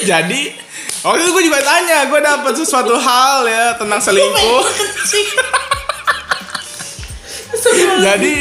[0.00, 0.40] Jadi
[1.04, 4.64] waktu itu gue juga tanya, gue dapat sesuatu hal ya tentang selingkuh.
[8.08, 8.34] Jadi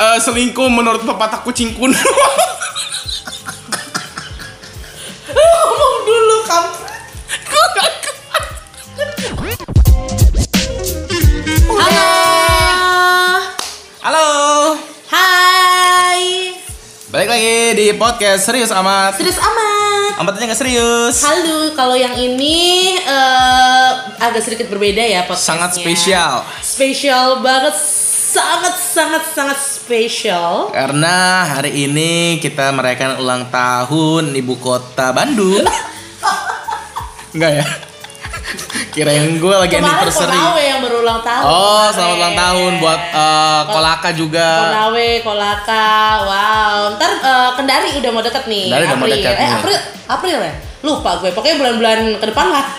[0.00, 1.94] eh, selingkuh menurut pepatah kucing kuno.
[5.30, 6.98] Ngomong dulu kampret.
[11.70, 12.10] Halo.
[14.00, 14.28] Halo,
[15.12, 16.56] Hai.
[17.12, 19.14] balik lagi di podcast serius amat.
[19.20, 19.69] Serius amat.
[20.20, 21.24] Amatnya nggak serius.
[21.24, 25.48] Halo, kalau yang ini eh, agak sedikit berbeda ya podcastnya.
[25.48, 26.32] Sangat spesial.
[26.60, 27.72] Spesial banget,
[28.28, 30.76] sangat sangat sangat spesial.
[30.76, 35.64] Karena hari ini kita merayakan ulang tahun ibu kota Bandung.
[37.32, 37.89] Enggak ya?
[38.90, 40.34] Kirain gue lagi Kemarin anniversary.
[40.34, 41.44] Konawe yang berulang tahun.
[41.46, 42.18] Oh, selamat kemarin.
[42.18, 44.48] ulang tahun buat eh, Kolaka juga.
[44.66, 45.90] Konawe, Kolaka,
[46.26, 46.78] wow.
[46.98, 48.64] Ntar eh, Kendari udah mau deket nih.
[48.66, 49.14] Kendari udah mau April.
[49.14, 49.52] deket Eh, nih.
[49.54, 49.78] April,
[50.10, 50.54] April ya?
[50.82, 51.30] Lupa gue.
[51.30, 52.64] Pokoknya bulan-bulan ke depan lah.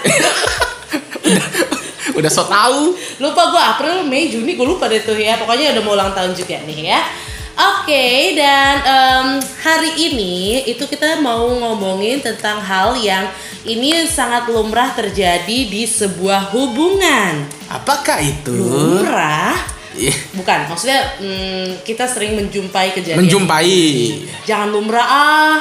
[2.12, 2.92] Udah so tau.
[3.24, 5.40] lupa gue April, Mei, Juni gue lupa deh tuh ya.
[5.40, 7.02] Pokoknya udah mau ulang tahun juga nih ya.
[7.52, 9.28] Oke, dan em,
[9.64, 13.26] hari ini itu kita mau ngomongin tentang hal yang
[13.62, 17.46] ini sangat lumrah terjadi di sebuah hubungan.
[17.70, 18.54] Apakah itu?
[18.54, 19.54] Lumrah?
[19.92, 23.22] Ih, Bukan, maksudnya mm, kita sering menjumpai kejadian.
[23.22, 24.26] Menjumpai.
[24.48, 25.60] Jangan lumrah ah.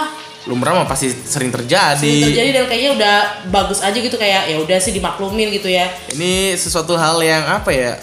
[0.49, 2.01] Lumrah mah pasti sering terjadi.
[2.01, 3.17] Sering terjadi dan kayaknya udah
[3.53, 5.91] bagus aja gitu kayak ya udah sih dimaklumin gitu ya.
[6.15, 8.01] Ini sesuatu hal yang apa ya?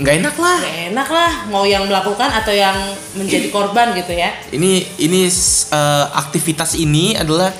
[0.00, 0.58] Nggak enak lah.
[0.60, 2.76] Gak enak lah mau yang melakukan atau yang
[3.16, 4.32] menjadi korban gitu ya.
[4.48, 7.52] Ini ini eh, aktivitas ini adalah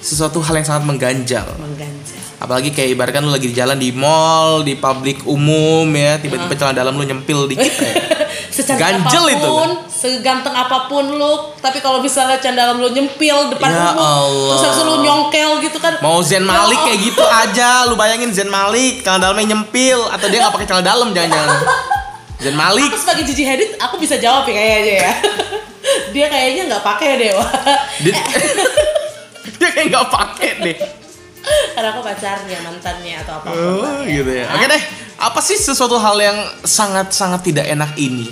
[0.00, 1.46] sesuatu hal yang sangat mengganjal.
[1.60, 2.18] Mengganjal.
[2.40, 6.72] Apalagi kayak ibaratkan lu lagi di jalan di mall, di publik umum ya, tiba-tiba celana
[6.72, 7.92] dalam lu nyempil dikit ya.
[8.50, 13.52] Secantik Ganjel itu, apa pun, seganteng apa pun lu, tapi kalau misalnya candala lu nyempil
[13.52, 14.56] depan Ya umum, Allah.
[14.58, 16.00] terus lu nyongkel gitu kan.
[16.02, 20.26] Mau Zen Malik Ya kayak gitu aja, lu bayangin Zen Malik celana dalamnya nyempil atau
[20.32, 21.58] dia nggak pakai celana dalam jangan-jangan.
[22.42, 25.12] Zen Malik Aku sebagai Gigi Hadid, aku bisa jawab ya kayaknya ya.
[26.14, 27.50] Dia kayaknya nggak pakai deh, wah.
[28.04, 28.12] dia,
[29.60, 30.78] dia kayak nggak pakai deh.
[31.76, 34.48] Karena aku pacarnya, mantannya atau apa Oh gitu ya.
[34.56, 34.82] Oke deh,
[35.20, 38.28] apa sih sesuatu hal yang sangat-sangat tidak enak ini?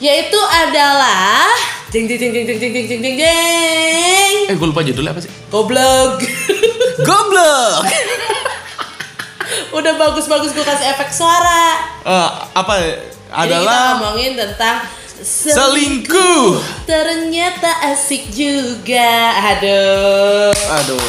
[0.00, 1.48] Yaitu adalah
[1.88, 5.20] jeng jeng jeng jeng jeng jeng jeng jeng jeng jeng Eh gue lupa judulnya apa
[5.24, 5.32] sih?
[5.48, 6.20] goblok.
[7.08, 7.84] Goblok.
[9.78, 11.80] Udah bagus-bagus gue kasih efek suara.
[12.06, 14.86] Eh, apa Jadi kita adalah ngomongin tentang
[15.24, 16.60] selingkuh.
[16.84, 19.12] Ternyata asik juga.
[19.50, 20.52] Aduh.
[20.52, 21.04] Aduh.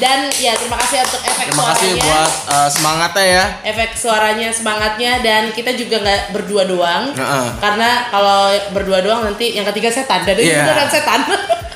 [0.00, 2.04] Dan ya terima kasih untuk efek Terima kasih suaranya.
[2.08, 3.44] buat eh, semangatnya ya.
[3.68, 7.46] efek suaranya semangatnya dan kita juga nggak berdua doang Heeh.
[7.60, 8.40] karena kalau
[8.72, 10.64] berdua doang nanti yang ketiga setan dan itu Iya.
[10.64, 11.20] beneran setan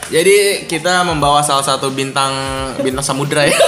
[0.08, 2.32] Jadi kita membawa salah satu bintang
[2.80, 3.52] bintang samudra ya.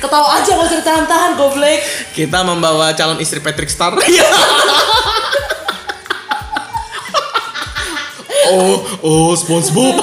[0.00, 1.84] ketawa aja nggak usah ditahan-tahan goblek
[2.16, 3.92] Kita membawa calon istri Patrick Star.
[8.50, 10.00] oh, oh, SpongeBob.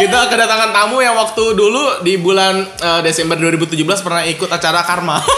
[0.00, 5.20] Kita kedatangan tamu yang waktu dulu di bulan eh, Desember 2017 pernah ikut acara Karma.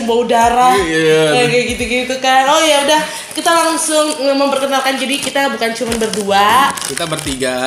[0.00, 0.02] iya.
[0.02, 1.20] mencium bau darah Iya.
[1.34, 3.00] Eh, kayak gitu-gitu kan oh ya udah
[3.30, 7.58] kita langsung eh, memperkenalkan jadi kita bukan cuma berdua Kita bertiga.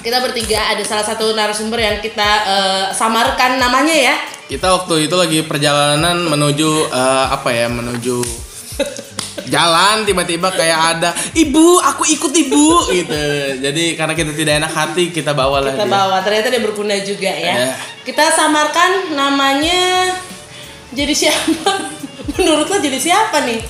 [0.00, 5.14] kita bertiga ada salah satu narasumber yang kita eh, samarkan namanya ya Kita waktu itu
[5.14, 7.66] lagi perjalanan menuju eh, apa ya?
[7.66, 8.20] Menuju
[9.44, 13.22] jalan tiba-tiba kayak ada ibu aku ikut ibu gitu
[13.58, 15.92] jadi karena kita tidak enak hati kita bawa lah kita dia.
[15.92, 17.72] bawa ternyata dia berguna juga ya Iya.
[18.02, 20.14] kita samarkan namanya
[20.92, 21.72] jadi siapa?
[22.38, 23.60] Menurut lo jadi siapa nih?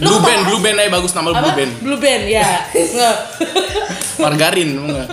[0.00, 1.72] Lo blue kepala- band blue band aja bagus nama blue band.
[1.84, 2.48] Blue band ya.
[4.24, 5.10] Margarin mau nggak?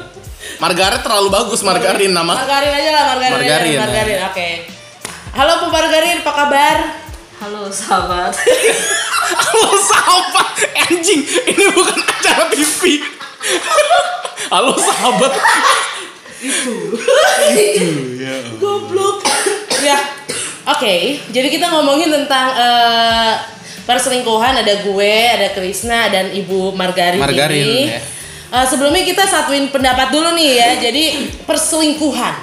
[0.57, 2.33] margaret terlalu bagus margarin nama.
[2.33, 4.49] Margarin aja lah margarin Margarin, aja, margarin oke.
[5.37, 6.77] Halo Bu Margarin apa kabar?
[7.37, 8.33] Halo sahabat.
[9.45, 10.49] halo sahabat.
[10.87, 13.05] Anjing ini bukan acara TV
[14.49, 15.33] halo sahabat.
[18.57, 19.21] Goblok.
[19.83, 20.16] Ya
[20.67, 20.95] oke
[21.31, 23.33] jadi kita ngomongin tentang eh,
[23.87, 24.53] perselingkuhan.
[24.61, 27.81] Ada gue ada Krisna dan Ibu Margarin, Margarin, ini.
[27.87, 27.99] ya.
[28.47, 30.69] Eh, sebelumnya kita satuin pendapat dulu nih ya.
[30.83, 31.03] Jadi
[31.47, 32.35] perselingkuhan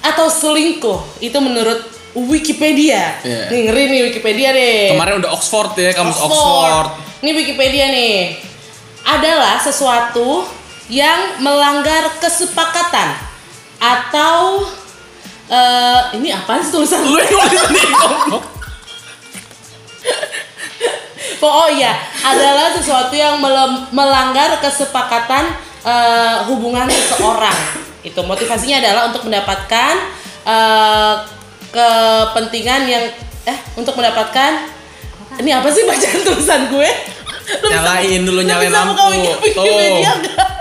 [0.00, 3.22] atau selingkuh itu menurut Wikipedia.
[3.22, 3.54] Iya.
[3.54, 4.96] nih ngeri nih Wikipedia deh.
[4.96, 6.90] Kemarin udah Oxford ya kamus Oxford,
[7.20, 8.48] Ini Wikipedia nih.
[9.00, 10.44] adalah sesuatu
[10.92, 13.16] yang melanggar kesepakatan
[13.80, 14.60] atau
[15.50, 17.90] eh, ini apa sih tulisan Lu yang nulis.
[21.40, 23.40] Oh iya, adalah sesuatu yang
[23.90, 25.48] melanggar kesepakatan
[25.82, 27.56] eh, hubungan seseorang.
[28.00, 29.94] Itu motivasinya adalah untuk mendapatkan
[30.44, 31.14] eh,
[31.70, 33.04] kepentingan yang
[33.40, 34.68] eh untuk mendapatkan
[35.38, 36.90] ini apa sih bacaan tulisan gue?
[37.50, 38.94] Lu bisa- Nyalain dulu, lu nyalain bisa lampu.
[39.56, 40.59] Tuh.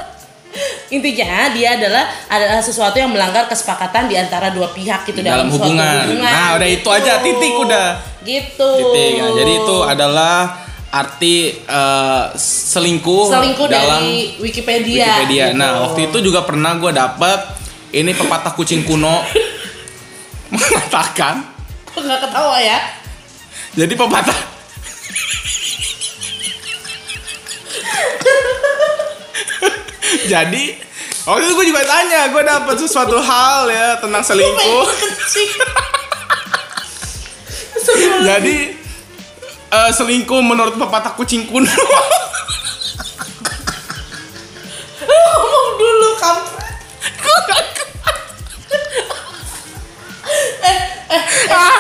[0.89, 5.69] Intinya dia adalah adalah sesuatu yang melanggar kesepakatan di antara dua pihak gitu Dalam suatu
[5.69, 6.17] hubungan.
[6.17, 7.87] Nah, udah itu aja, titik udah.
[8.25, 8.69] Gitu.
[8.81, 9.11] Titik.
[9.21, 10.35] Nah, jadi itu adalah
[10.89, 12.23] arti eh,
[12.73, 15.05] selingkuh, selingkuh dalam dari Wikipedia.
[15.21, 15.45] Wikipedia.
[15.53, 15.59] gitu.
[15.61, 17.39] Nah, waktu itu juga pernah gue dapet
[17.93, 19.25] ini pepatah kucing kuno
[20.53, 21.45] mengatakan
[21.89, 22.77] Kok nggak ketawa ya?
[23.77, 24.39] jadi pepatah
[30.31, 30.63] jadi
[31.25, 34.87] waktu itu gue juga tanya gue dapet sesuatu hal ya tentang selingkuh
[38.29, 38.57] jadi
[39.69, 41.69] eh, selingkuh menurut pepatah kucing kuno
[45.09, 46.75] Ngomong dulu kampret.
[50.59, 50.77] eh,
[51.09, 51.77] eh, eh.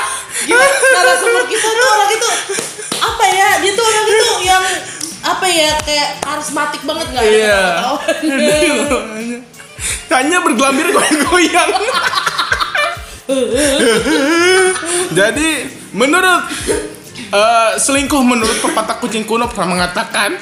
[0.49, 2.29] Gimana narasumber kita tuh orang itu
[2.97, 3.49] apa ya?
[3.61, 4.63] Dia tuh orang itu yang
[5.19, 7.23] apa ya kayak karismatik banget nggak?
[7.23, 7.61] Iya.
[10.09, 11.71] hanya bergelambir goyang-goyang
[15.13, 15.49] jadi
[15.93, 16.49] menurut
[17.29, 20.35] eh, selingkuh menurut pepatah kucing kuno pernah mengatakan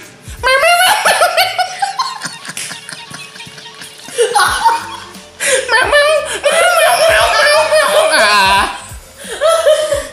[8.18, 8.65] Ah.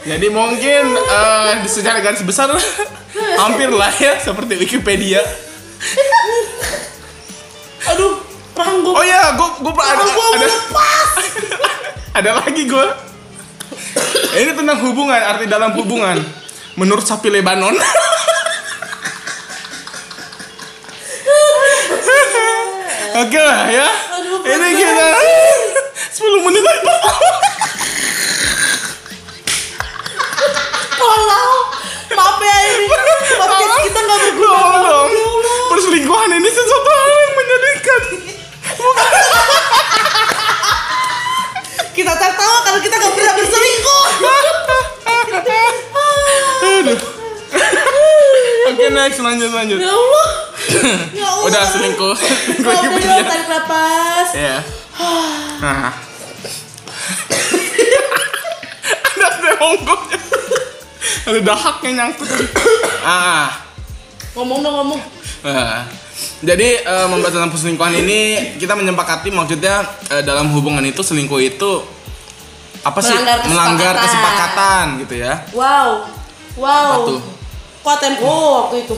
[0.04, 0.82] Jadi mungkin
[1.64, 2.52] di secara garis besar
[3.38, 5.20] hampir lah ya seperti Wikipedia.
[7.94, 8.22] Aduh,
[8.56, 8.90] ranggo.
[8.96, 11.08] Oh ya, gue gue ada ada, lepas.
[12.22, 12.86] ada lagi gue.
[14.34, 16.18] Ini tentang hubungan, arti dalam hubungan.
[16.74, 17.74] Menurut sapi Lebanon.
[23.14, 23.86] Oke lah ya.
[24.18, 25.06] Aduh, Ini kita
[26.18, 26.82] 10 menit lagi.
[30.98, 31.63] Tolong.
[42.24, 44.04] Tertawa kalau kita nggak pernah berselingkuh.
[48.64, 49.78] Oke next lanjut lanjut.
[49.80, 50.28] Ya Allah.
[51.14, 51.44] Ya Allah.
[51.52, 52.16] Udah selingkuh.
[52.64, 53.22] Maaf ya, Wikipedia.
[53.28, 54.28] tarik napas.
[54.32, 54.56] Ya.
[55.60, 55.92] Nah.
[59.14, 60.18] Ada semongkoknya.
[61.24, 62.28] Ada dahaknya nyangkut.
[63.04, 63.52] Ah.
[64.34, 65.00] Ngomong dong ngomong.
[65.44, 65.84] Nah.
[66.44, 68.20] Jadi eh, membahas tentang perselingkuhan ini
[68.60, 71.84] kita menyepakati maksudnya eh, dalam hubungan itu selingkuh itu
[72.84, 73.50] apa sih Melanggar kesepakatan.
[73.50, 75.32] melanggar kesepakatan gitu ya.
[75.50, 75.88] Wow.
[76.54, 76.86] Wow.
[76.86, 77.18] Apa tuh?
[77.82, 78.06] Waktu
[78.84, 78.94] itu.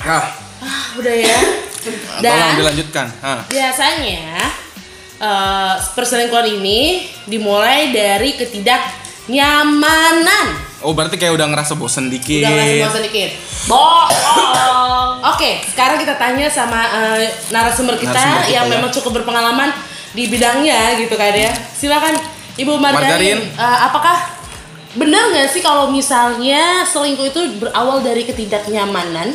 [0.00, 0.24] Ah,
[0.62, 1.34] Ah, udah ya.
[2.20, 3.06] tolong Dan dilanjutkan.
[3.18, 3.42] Ah.
[3.44, 4.38] biasanya
[5.18, 10.46] eh, perselingkuhan ini dimulai dari ketidaknyamanan.
[10.82, 12.42] Oh berarti kayak udah ngerasa bosen dikit.
[12.42, 13.30] Udah ngasih bosan dikit.
[13.66, 15.10] Bohong.
[15.34, 18.70] Oke, sekarang kita tanya sama eh, narasumber kita Narasumber kita yang ya.
[18.72, 19.68] memang cukup berpengalaman
[20.12, 21.50] di bidangnya gitu kan ya.
[21.70, 22.14] Silakan
[22.54, 23.38] Ibu Margarin, Margarin.
[23.50, 24.16] eh, apakah
[24.92, 29.32] benar nggak sih kalau misalnya selingkuh itu berawal dari ketidaknyamanan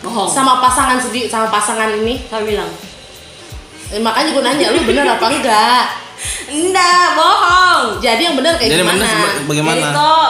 [0.00, 0.26] Bohong.
[0.26, 2.18] sama pasangan sendiri sama pasangan ini?
[2.24, 2.70] Saya bilang.
[3.88, 5.84] Eh, makanya gue nanya lu benar apa enggak?
[6.48, 8.00] Enggak, bohong.
[8.00, 8.96] Jadi yang benar kayak Jadi gimana?
[8.96, 9.86] bener seba- Jadi bagaimana?
[9.92, 10.28] toh,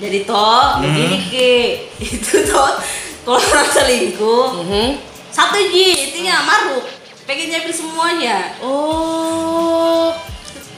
[0.00, 1.54] jadi toh, begini ki,
[2.16, 2.72] itu toh,
[3.20, 4.86] kalau orang selingkuh, Mhm.
[5.30, 6.82] satu ji, intinya maruk,
[7.30, 8.58] pengen nyiapin semuanya.
[8.58, 10.10] Oh,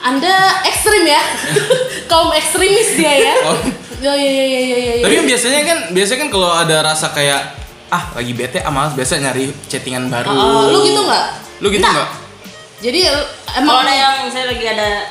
[0.05, 1.23] Anda ekstrim ya?
[2.13, 3.35] Kaum ekstremis dia ya?
[3.49, 3.57] Oh.
[4.03, 5.05] Ya ya ya ya ya ya.
[5.07, 7.55] Tapi kan biasanya kan biasanya kan kalau ada rasa kayak
[7.87, 10.27] ah lagi bete ah malas biasa nyari chattingan baru.
[10.27, 11.27] Oh, lu gitu nggak?
[11.63, 12.11] Lu gitu Nggak.
[12.83, 15.07] Jadi eh, Kalau emang ada yang saya lagi ada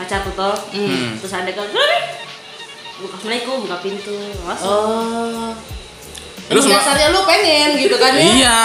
[0.00, 1.20] pacar tuh toh, Hmm.
[1.20, 2.00] terus ada kan, "Nih,
[3.04, 4.64] buka assalamualaikum, buka pintu, masuk.
[4.72, 5.52] Oh.
[6.48, 8.24] Terus dasarnya lu pengen gitu kan ya?
[8.24, 8.60] Iya.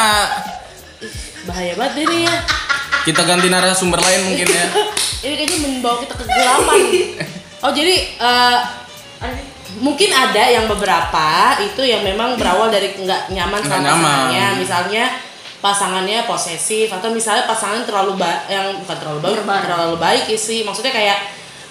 [1.46, 2.36] Bahaya banget ini ya.
[3.06, 4.66] Kita ganti narasumber lain mungkin ya.
[5.25, 6.80] Ini kayaknya membawa kita ke kegelapan.
[7.66, 8.58] Oh jadi eh,
[9.22, 9.42] Ada.
[9.82, 13.90] mungkin ada yang beberapa itu yang memang berawal dari nggak nyaman sama nyaman.
[13.90, 14.46] pasangannya.
[14.62, 15.04] Misalnya
[15.66, 20.62] pasangannya posesif atau misalnya pasangan terlalu ba yang bukan terlalu baik, terlalu baik sih.
[20.62, 21.18] Maksudnya kayak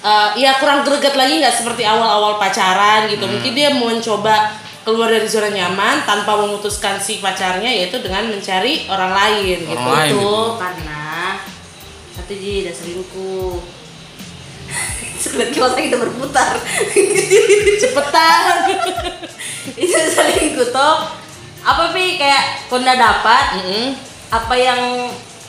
[0.03, 3.27] eh, ya kurang greget lagi nggak seperti awal-awal pacaran gitu.
[3.27, 4.51] Mungkin dia mau mencoba
[4.85, 9.75] keluar dari zona nyaman tanpa memutuskan si pacarnya yaitu dengan mencari orang lain gitu.
[9.75, 10.13] Orang lain.
[10.13, 10.37] itu gitu.
[10.61, 11.03] karena
[12.13, 13.55] satu ji dan selingkuh
[15.25, 16.53] sebenarnya masa kita berputar
[17.83, 18.45] Cepetan.
[19.81, 20.97] itu selingkuh toh
[21.65, 23.97] apa pi kayak kau nggak dapat Mm-mm.
[24.29, 24.81] apa yang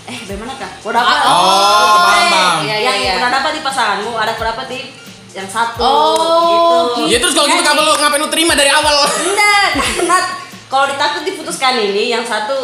[0.06, 2.64] eh bagaimana kak kau dapat Oh, paham.
[2.64, 3.14] Iya, iya, yang iya.
[3.20, 4.80] kau dapat di pasanganmu ada kau dapat di
[5.36, 9.04] yang satu Oh, gitu Ya terus kalau gitu kenapa lu ngapain lu terima dari awal?
[9.04, 9.68] Enggak,
[10.00, 10.18] karena
[10.66, 12.56] kalau ditakut diputuskan ini yang satu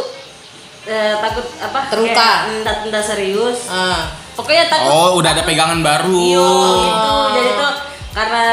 [0.87, 1.79] eh, takut apa?
[1.91, 2.31] Terluka.
[2.49, 3.67] Enggak enggak serius.
[3.67, 4.15] Ah.
[4.31, 6.15] Pokoknya takut Oh, udah ada pegangan baru.
[6.15, 6.49] Iyo,
[6.79, 7.15] gitu.
[7.35, 7.71] Jadi tuh
[8.11, 8.43] karena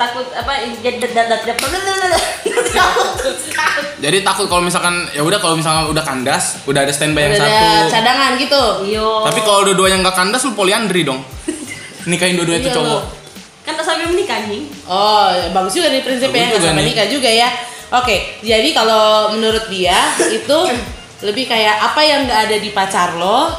[0.00, 0.52] takut apa
[4.00, 7.48] jadi takut kalau misalkan ya udah kalau misalkan udah kandas, udah ada standby yang Udah
[7.48, 7.64] satu.
[7.64, 8.62] ada cadangan gitu.
[8.84, 9.08] Iyo.
[9.24, 11.24] Tapi kalau dua-duanya nggak kandas lu poliandri dong.
[12.04, 13.23] Nikahin dua-duanya Iya, itu cowok.
[13.64, 14.68] Kan tak sampai menikah nih.
[14.84, 16.90] Oh, bagus juga nih prinsip Bagus ya, nggak juga sampai nih.
[16.92, 17.48] nikah juga ya.
[17.94, 20.58] Oke, jadi kalau menurut dia itu
[21.22, 23.54] lebih kayak apa yang nggak ada di pacar lo,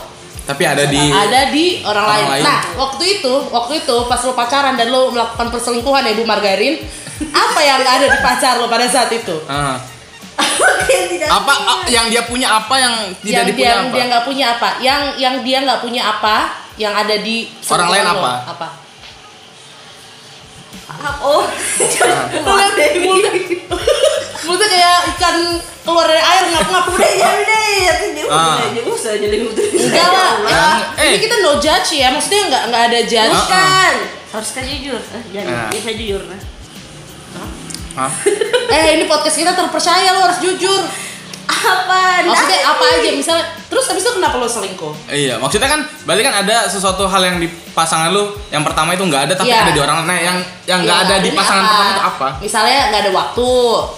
[0.45, 2.27] Tapi ada di ada di orang, orang lain.
[2.37, 2.43] lain.
[2.45, 6.85] Nah, waktu itu, waktu itu pas lo pacaran dan lo melakukan perselingkuhan ya Bu Margarin,
[7.31, 9.33] apa yang nggak ada di pacar lo pada saat itu?
[10.85, 13.89] Yang tidak apa ah, yang dia punya apa yang tidak yang dipunya dia apa?
[13.89, 14.69] dia nggak punya apa?
[14.77, 16.35] Yang yang dia nggak punya apa?
[16.75, 17.35] Yang ada di
[17.65, 18.13] Orang lain lo?
[18.19, 18.31] apa?
[18.53, 18.67] Apa?
[21.19, 21.43] Oh,
[22.45, 23.33] Lo liat mulutnya,
[24.41, 25.37] mulutnya kayak ikan
[25.81, 28.57] keluar dari air ngap-ngap udah jadi deh, ya dia Ah.
[28.57, 30.49] udah jadi usah jadi Enggak lah, ya.
[30.49, 31.09] Yang- eh.
[31.09, 33.31] Ini kita no judge ya, maksudnya nggak nggak ada judge.
[33.31, 33.41] Ah.
[33.41, 33.95] Bukan,
[34.31, 35.01] harus kan jujur.
[35.01, 35.69] Eh, Jangan, Ah.
[35.69, 36.21] bisa jujur.
[36.23, 36.39] Nah.
[37.95, 38.11] Hah?
[38.75, 40.81] Eh ini podcast kita terpercaya lo harus jujur.
[41.45, 42.25] Apa?
[42.25, 44.93] Maksudnya apa aja misalnya, terus habis itu kenapa lo selingkuh?
[45.07, 49.01] Iya, maksudnya kan berarti kan ada sesuatu hal yang di pasangan lu yang pertama itu
[49.01, 49.61] nggak ada tapi Iya.
[49.61, 50.07] ada di orang lain.
[50.07, 52.27] Nah, yang yang nggak Ya, ada di pasangan pertama itu apa?
[52.39, 53.49] Misalnya nggak ada waktu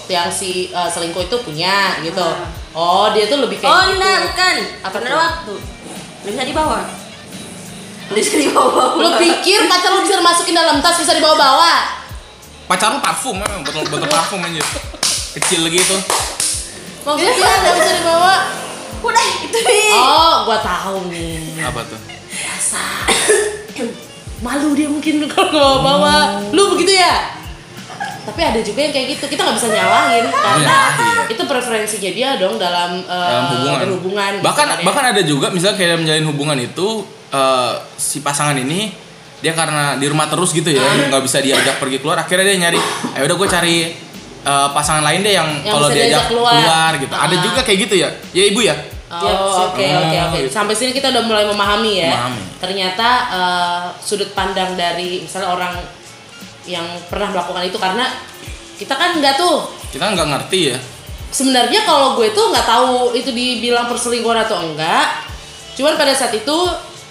[0.07, 2.19] yang si uh, selingkuh itu punya gitu.
[2.19, 2.47] Ah.
[2.73, 3.95] Oh dia tuh lebih kayak Oh, gitu.
[3.95, 4.55] enggak, bukan.
[4.81, 5.19] Apa Bener tuh?
[5.19, 5.53] waktu.
[6.21, 6.79] Nggak bisa dibawa.
[8.05, 8.83] Nggak bisa dibawa.
[8.97, 11.73] Lo pikir pacar lo bisa masukin dalam tas bisa dibawa-bawa?
[12.67, 14.59] Pacar lu parfum emang botol botol parfum aja.
[15.33, 15.95] Kecil gitu.
[17.07, 18.33] Maksudnya nggak bisa dibawa?
[18.99, 19.91] Udah, itu nih.
[19.95, 21.63] Oh, gua tahu nih.
[21.63, 21.99] Apa tuh?
[22.27, 22.83] Biasa.
[24.45, 26.43] Malu dia mungkin kalau bawa-bawa.
[26.51, 27.33] Lu begitu ya?
[28.27, 29.25] Tapi ada juga yang kayak gitu.
[29.25, 31.15] Kita nggak bisa nyalahin karena nyalahin.
[31.27, 33.79] itu preferensinya dia dong dalam, uh, Dalam hubungan.
[33.81, 34.31] berhubungan.
[34.43, 34.85] Bahkan gitu kan ya.
[34.85, 36.87] bahkan ada juga misalnya kayak menjalin hubungan itu
[37.27, 38.91] eh, si pasangan ini
[39.37, 41.07] dia karena di rumah terus gitu ya Ah.
[41.07, 42.79] nggak bisa diajak pergi keluar akhirnya dia nyari
[43.13, 43.75] ayo udah gue cari
[44.47, 46.91] eh, pasangan lain deh yang, Yang kalau diajak diajak keluar.
[46.95, 47.41] gitu ada Ah.
[47.41, 48.75] juga kayak gitu ya ya ibu ya
[49.07, 49.71] Oh, siap.
[49.71, 50.37] oke oke oke.
[50.37, 50.51] gitu.
[50.51, 52.11] Sampai sini kita udah mulai memahami ya.
[52.11, 52.41] Memahami.
[52.59, 55.79] Ternyata eh, sudut pandang dari misalnya orang
[56.65, 58.03] yang pernah melakukan itu karena
[58.75, 60.77] kita kan nggak tuh kita nggak ngerti ya
[61.27, 65.23] sebenarnya kalau gue tuh nggak tahu itu dibilang perselingkuhan atau enggak
[65.73, 66.57] cuman pada saat itu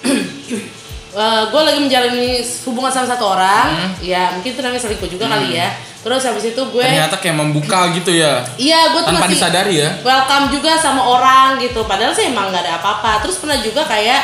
[1.16, 3.96] eh, gue lagi menjalani hubungan sama satu orang.
[4.04, 5.72] Ya mungkin itu namanya selingkuh juga kali ya.
[6.06, 8.44] Terus habis itu gue ternyata kayak membuka gitu ya.
[8.60, 9.90] Iya gue tuh tanpa masih disadari ya.
[10.04, 11.82] welcome juga sama orang gitu.
[11.88, 13.26] Padahal sih emang nggak ada apa-apa.
[13.26, 14.20] Terus pernah juga kayak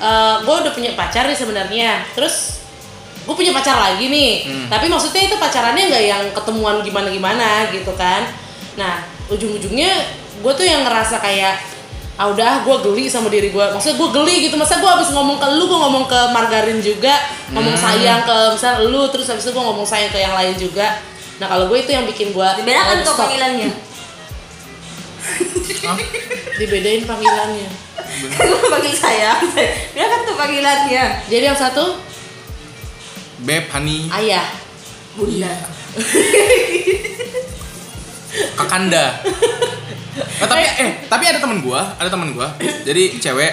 [0.00, 2.06] eh, gue udah punya pacar nih sebenarnya.
[2.16, 2.62] Terus
[3.28, 4.32] gue punya pacar lagi nih.
[4.48, 4.66] Hmm.
[4.72, 8.24] tapi maksudnya itu pacarannya nggak yang ketemuan gimana gimana gitu kan.
[8.80, 9.92] Nah ujung-ujungnya
[10.40, 11.60] gue tuh yang ngerasa kayak
[12.18, 15.38] ah udah gue geli sama diri gue maksudnya gue geli gitu masa gue habis ngomong
[15.38, 17.14] ke lu gue ngomong ke margarin juga
[17.48, 17.84] ngomong Hmm.
[17.84, 20.98] sayang ke misal lu terus habis itu gue ngomong sayang ke yang lain juga
[21.38, 23.22] nah kalau gue itu yang bikin gue Dibedakan eh, kok stop.
[23.24, 23.70] panggilannya.
[26.58, 27.70] dibedain panggilannya
[28.34, 29.36] Gue panggil saya.
[29.92, 31.04] Bedakan tuh panggilannya.
[31.28, 32.02] jadi yang satu
[33.40, 34.48] beb honey ayah
[35.14, 35.54] Bunda.
[38.56, 39.22] kakanda
[40.18, 43.52] Nah, tapi eh tapi ada temen gua ada temen gua jadi cewek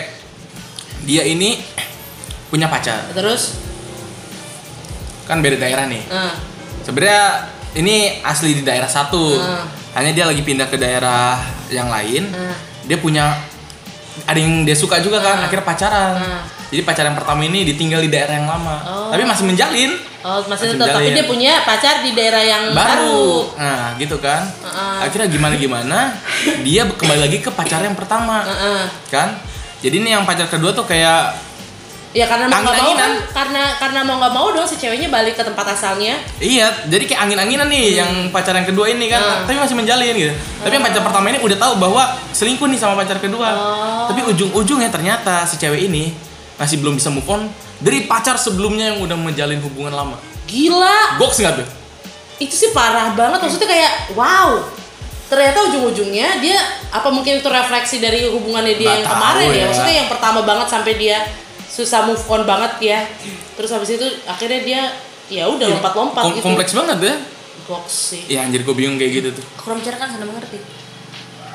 [1.03, 1.61] dia ini
[2.47, 3.61] punya pacar terus
[5.25, 6.33] kan beda daerah nih eh,
[6.81, 7.21] sebenarnya
[7.75, 9.65] ini asli di daerah satu Hmm.
[9.93, 12.55] hanya dia lagi pindah ke daerah yang lain Hmm.
[12.83, 13.37] dia punya
[14.23, 15.45] ada yang dia suka juga kan Hmm.
[15.45, 16.41] akhirnya pacaran Hmm.
[16.75, 19.07] Jadi pacaran pertama ini ditinggal di daerah yang lama Oh.
[19.07, 22.75] tapi masih menjalin oh masih Masih tetap tapi dia punya pacar di daerah yang baru,
[22.75, 24.99] baru nah gitu kan Hmm.
[25.01, 25.99] akhirnya gimana gimana
[26.61, 28.83] dia kembali lagi ke pacar yang pertama Heeh.
[29.07, 29.39] kan
[29.79, 31.31] jadi ini yang pacar kedua tuh kayak
[32.11, 35.35] ya karena mau nggak mau kan karena karena mau nggak mau dong si ceweknya balik
[35.35, 39.43] ke tempat asalnya Iya, jadi kayak angin-anginan nih yang pacar yang kedua ini kan, Hmm.
[39.43, 40.31] tapi masih menjalin gitu.
[40.59, 43.49] Tapi yang pacar pertama ini udah tahu bahwa selingkuh nih sama pacar kedua.
[43.51, 44.07] Oh.
[44.07, 46.15] Tapi ujung-ujungnya ternyata si cewek ini
[46.55, 47.47] masih belum bisa move on
[47.77, 50.17] dari pacar sebelumnya yang udah menjalin hubungan lama.
[50.45, 51.19] gila!
[51.19, 51.67] Goks nggak tuh?
[52.35, 54.59] itu sih parah banget maksudnya kayak wow!
[55.25, 56.59] Ternyata ujung-ujungnya dia
[56.93, 59.55] apa mungkin itu refleksi dari hubungannya dia Nggak yang kemarin ya?
[59.57, 59.65] ya.
[59.65, 61.17] maksudnya yang pertama banget sampai dia
[61.65, 62.99] susah move on banget ya.
[63.57, 64.81] Terus habis itu akhirnya dia
[65.25, 66.45] ya udah lompat-lompat Kom- gitu.
[66.45, 67.15] kompleks banget ya.
[67.65, 68.21] Goks sih.
[68.29, 69.45] Ya anjir gue bingung kayak gitu tuh.
[69.57, 70.61] Kurang bicara kan sana mengerti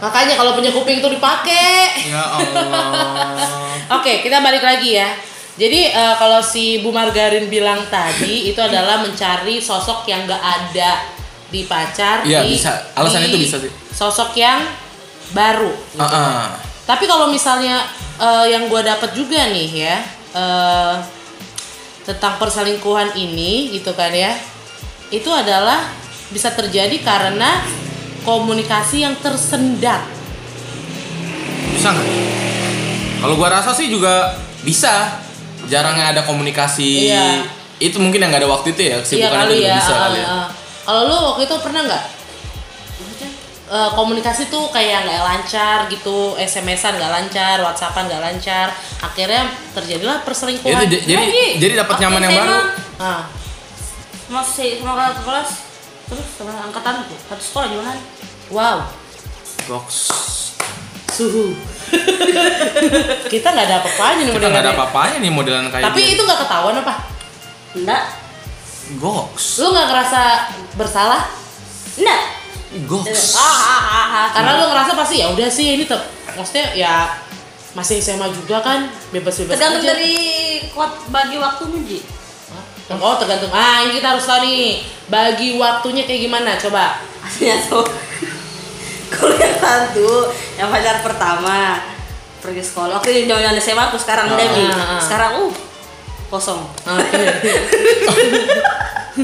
[0.01, 5.11] makanya kalau punya kuping tuh dipakai ya Allah Oke, kita balik lagi ya.
[5.59, 11.03] Jadi eh, kalau si Bu Margarin bilang tadi itu adalah mencari sosok yang gak ada
[11.51, 12.23] di pacar.
[12.23, 12.95] Iya, bisa.
[12.95, 13.73] Alasan di itu bisa sih.
[13.91, 14.63] Sosok yang
[15.35, 15.75] baru.
[15.99, 16.43] Ah, ah.
[16.87, 17.83] Tapi kalau misalnya
[18.23, 19.97] eh, yang gue dapat juga nih ya
[20.39, 20.95] eh,
[22.07, 24.39] tentang perselingkuhan ini gitu kan ya,
[25.11, 25.83] itu adalah
[26.31, 27.59] bisa terjadi karena
[28.23, 30.05] komunikasi yang tersendat.
[31.71, 32.09] bisa nggak
[33.21, 35.17] kalau gua rasa sih juga bisa
[35.65, 37.45] jarangnya ada komunikasi Iya.
[37.79, 39.75] itu mungkin yang nggak ada waktu itu ya Iya juga ya.
[39.77, 40.29] bisa ah, kali ya.
[40.81, 42.05] Kalau lu waktu itu pernah nggak
[43.71, 48.67] eh, komunikasi tuh kayak nggak lancar gitu, SMS-an nggak lancar, WhatsAppan nggak lancar,
[48.99, 50.75] akhirnya terjadilah perselingkuhan.
[50.85, 51.47] Itu jadi Lagi.
[51.63, 52.57] jadi dapat nyaman yang baru
[52.99, 53.21] Ah,
[54.29, 55.47] masih sama kakak
[56.11, 57.99] terus sama angkatanku satu sekolah juga kan
[58.51, 58.79] wow,
[59.65, 59.99] Goks.
[61.11, 61.55] suhu.
[63.33, 66.15] Kita nggak ada apa-apanya nih kita nggak ada apa-apanya nih modelan kayak Tapi dia.
[66.15, 66.95] itu nggak ketahuan apa?
[67.73, 68.03] enggak
[68.99, 69.45] Goks.
[69.59, 70.23] Lu nggak ngerasa
[70.75, 71.23] bersalah?
[71.95, 72.23] enggak
[72.87, 73.35] Goks.
[73.35, 75.99] ah ah ah ah Karena lu ngerasa pasti ya udah sih ini tuh,
[76.33, 76.95] maksudnya ya
[77.71, 79.91] masih SMA juga kan, bebas-bebas tergantung aja.
[79.95, 80.15] dari
[80.71, 81.99] kuat bagi waktunya Ji
[82.99, 83.53] Oh tergantung.
[83.55, 86.99] Ah ini kita harus tahu nih bagi waktunya kayak gimana coba.
[87.21, 87.85] aslinya tuh
[89.37, 91.85] yang satu yang pacar pertama
[92.41, 94.27] pergi sekolah oke jangan SMA aku sekarang.
[94.33, 95.01] Ah, ah.
[95.05, 95.53] sekarang uh
[96.31, 97.55] kosong Oke.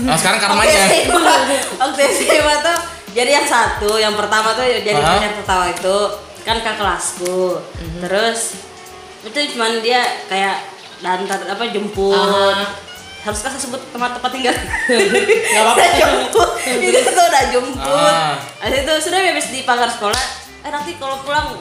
[0.02, 0.78] Nah, sekarang Oke karmanya.
[1.78, 2.78] Waktu SMA tuh
[3.16, 5.16] jadi yang satu, yang pertama tuh jadi Aha.
[5.16, 5.96] pacar pertama itu
[6.42, 7.62] kan ke kelasku.
[7.80, 8.00] Mhm.
[8.04, 8.58] Terus
[9.24, 10.66] itu cuman dia kayak
[11.00, 12.12] dantar apa jemput.
[13.26, 14.54] Harus kasih sebut tempat tempat tinggal.
[15.54, 15.74] Gak apa-apa.
[15.74, 16.50] udah jemput.
[16.62, 18.14] Itu tuh udah jemput.
[18.14, 18.38] Ah.
[18.62, 20.22] Habis itu sudah habis di pagar sekolah.
[20.62, 21.58] Eh nanti kalau pulang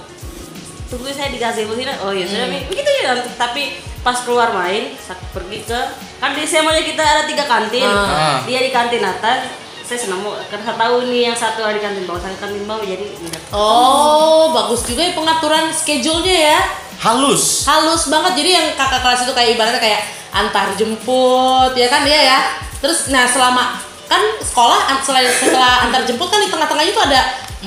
[0.86, 1.90] tunggu saya di gazebo sini.
[2.06, 2.70] Oh iya sudah Mi.
[2.70, 3.34] begitu ya nanti.
[3.34, 4.94] Tapi pas keluar main,
[5.34, 5.82] pergi ke
[6.22, 7.82] kan di SMA kita ada tiga kantin.
[7.82, 8.46] Ah.
[8.46, 9.50] Dia di kantin atas,
[9.82, 12.62] saya senang mau karena saya tahu nih yang satu ada di kantin bawah, saya kantin
[12.70, 13.42] bawah jadi udah.
[13.58, 16.60] Oh bagus juga ya pengaturan schedule-nya ya.
[17.00, 17.64] Halus.
[17.64, 18.34] Halus banget.
[18.36, 22.40] Jadi yang kakak kelas itu kayak ibaratnya kayak antar jemput ya kan dia ya.
[22.80, 27.22] Terus nah selama kan sekolah selain setelah antar jemput kan di tengah-tengahnya itu ada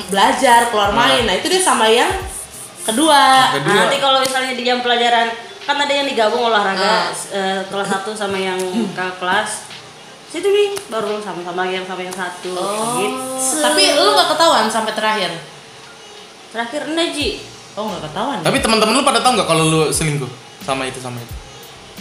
[0.07, 1.25] belajar keluar main.
[1.25, 2.11] Nah itu dia sama yang
[2.83, 3.53] kedua.
[3.53, 3.69] Kedua.
[3.69, 5.29] Nah, nanti kalau misalnya di jam pelajaran
[5.63, 7.13] kan ada yang digabung olahraga Ah.
[7.29, 8.57] eh, kelas satu sama yang
[8.97, 9.69] ke kelas
[10.29, 13.61] situ nih baru sama-sama yang sama yang satu Oh, gitu.
[13.61, 15.33] tapi lu nggak ketahuan sampai terakhir?
[16.49, 17.29] terakhir enggak Ji
[17.79, 18.39] Oh nggak ketahuan.
[18.43, 20.31] Tapi teman-teman lu pada tahu nggak kalau lu selingkuh
[20.67, 21.49] sama itu sama itu?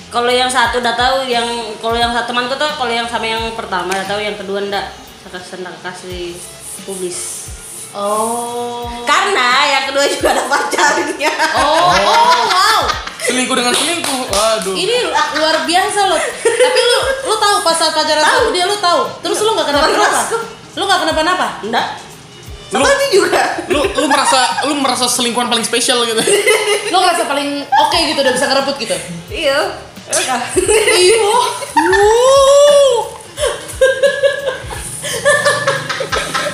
[0.07, 1.43] kalau yang satu udah tahu yang
[1.83, 4.87] kalau yang satu temanku tuh kalau yang sama yang pertama udah tahu yang kedua enggak
[5.27, 6.31] saya kasih
[6.87, 7.51] publis
[7.95, 8.83] Oh.
[9.07, 12.81] karena yang kedua juga ada pacarnya Oh, oh, wow.
[13.17, 14.21] Selingkuh dengan selingkuh.
[14.27, 14.75] Waduh.
[14.75, 16.19] Ini luar biasa loh.
[16.45, 19.07] Tapi lu lu tahu pas saat pacaran sama dia lu tahu.
[19.23, 20.19] Terus lu nggak kenapa-napa?
[20.77, 21.47] Lu nggak kenapa-napa?
[21.63, 21.85] enggak
[22.67, 26.19] sama ini juga lu lu merasa lu merasa selingkuhan paling spesial gitu.
[26.91, 28.95] Lu ngerasa paling oke gitu udah bisa ngerebut gitu?
[29.31, 29.59] iya.
[30.95, 31.19] Iya.
[31.75, 32.99] Wuh.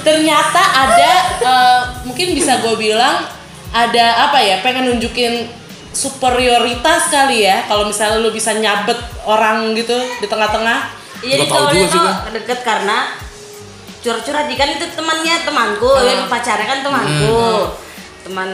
[0.03, 3.25] Ternyata ada eh, mungkin bisa gue bilang
[3.73, 5.49] ada apa ya pengen nunjukin
[5.93, 12.09] superioritas kali ya kalau misalnya lu bisa nyabet orang gitu di tengah-tengah Jadi sih, tuh
[12.35, 13.22] deket karena
[14.03, 16.03] curhat-curhat kan itu temannya temanku, Ah.
[16.03, 17.71] ya pacarnya kan temanku, Hmm.
[18.21, 18.49] teman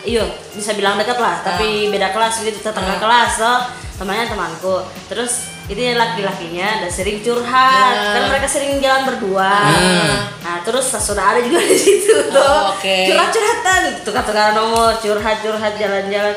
[0.00, 3.00] iyo bisa bilang deket lah, tapi beda kelas gitu tetangga Ah.
[3.00, 3.58] kelas loh,
[3.96, 4.80] temannya temanku.
[5.08, 8.12] Terus itu laki-lakinya udah sering curhat, Ah.
[8.12, 9.52] kan mereka sering jalan berdua.
[9.70, 10.16] Hmm.
[10.40, 12.96] Nah terus saudara ada juga di situ tuh, Oh, oke.
[13.06, 16.34] curhat-curhatan, tukar-tukar nomor, curhat-curhat jalan-jalan.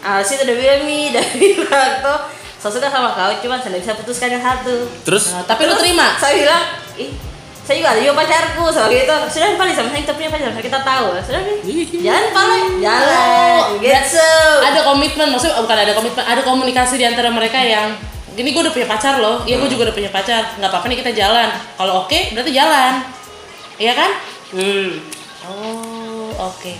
[0.00, 2.18] Ah situ udah bilang nih, udah bilang tuh,
[2.56, 4.88] saya suka sama kau, cuman saya bisa putuskan yang satu.
[5.04, 6.64] Terus Nah, tapi lu terima Saya bilang,
[7.00, 7.10] ih,
[7.60, 9.14] saya juga ada juga pacarku, sama gitu.
[9.28, 11.06] Sudah paling sama saya kita punya pacar, kita tahu.
[11.20, 11.56] Sudah nih,
[11.98, 14.30] jalan paling, jalan, Oh, gitu.
[14.60, 17.94] ada komitmen maksudnya bukan ada komitmen ada komunikasi di antara mereka yang
[18.30, 20.98] gini gue udah punya pacar loh iya gue juga udah punya pacar nggak apa-apa nih
[20.98, 23.02] kita jalan kalau oke berarti jalan
[23.76, 24.10] iya kan
[24.50, 25.02] Hmm.
[25.44, 26.72] oh oke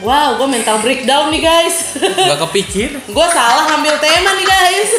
[0.00, 3.00] wow gue mental breakdown nih guys nggak kepikir.
[3.00, 4.90] gue salah ambil tema nih guys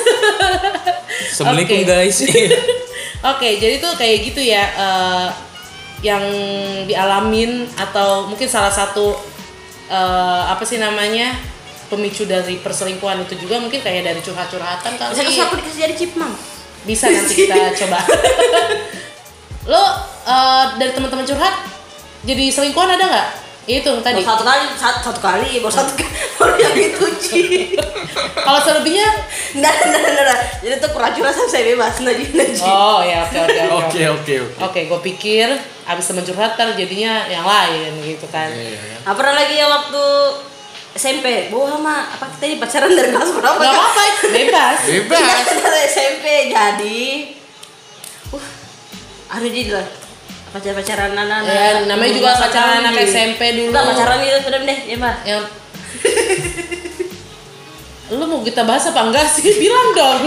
[1.30, 1.86] Assalamualaikum Oke.
[1.86, 2.17] guys.
[3.19, 5.27] Oke, jadi tuh kayak gitu ya eh,
[5.99, 6.23] yang
[6.88, 9.19] dialamin atau mungkin salah satu
[9.91, 11.36] eh, apa sih namanya
[11.91, 15.12] pemicu dari perselingkuhan itu juga mungkin kayak dari curhat-curhatan kali.
[15.19, 16.34] Bisa aku dikasih jadi chipmunk.
[16.88, 17.99] Bisa nanti kita coba.
[19.71, 19.84] Lo
[20.23, 21.55] eh, dari teman-teman curhat
[22.23, 23.29] jadi selingkuhan ada nggak?
[23.67, 24.22] Itu tadi.
[24.22, 27.06] Baru satu kali, satu, satu kali, baru satu kali, baru yang itu.
[28.45, 29.08] Kalau selebihnya
[29.50, 30.41] Nggak, nggak, nggak, nggak.
[30.62, 32.69] Jadi tuh curhat-curhat sama saya bebas, Najib, Najib.
[32.69, 33.65] Oh ya oke oke oke.
[33.74, 34.58] Oke oke oke.
[34.62, 35.48] Oke, gue pikir
[35.89, 38.54] abis temen curhat jadinya yang lain gitu kan.
[38.54, 38.98] Iya, iya.
[39.02, 40.06] Nah, pernah lagi ya waktu
[40.93, 43.58] SMP, bawa sama apa kita ini pacaran dari kelas berapa?
[43.58, 44.80] Gak apa-apa, bebas.
[44.86, 45.45] Bebas.
[45.65, 47.02] dari SMP jadi,
[48.38, 48.48] uh,
[49.34, 49.88] ada jadi lah
[50.50, 53.70] pacar pacaran anak Ya, namanya juga pacaran anak SMP dulu.
[53.70, 55.16] Enggak pacaran itu sudah deh, ya mah.
[55.24, 55.44] Yang
[58.10, 59.46] lu mau kita bahas apa enggak sih?
[59.64, 60.22] Bilang dong.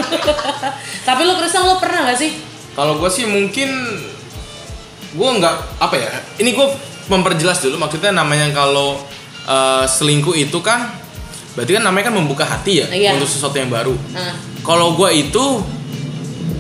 [1.08, 2.30] Tapi lu Kristal lu pernah gak sih?
[2.72, 3.68] Kalau gue sih mungkin
[5.12, 6.10] gue nggak apa ya.
[6.38, 6.66] Ini gue
[7.10, 8.96] memperjelas dulu maksudnya namanya kalau
[9.44, 10.94] eh, selingkuh itu kan
[11.52, 13.10] berarti kan namanya kan membuka hati ya Iya.
[13.18, 13.92] untuk sesuatu yang baru.
[14.14, 14.32] Nah,
[14.62, 15.58] Kalau gue itu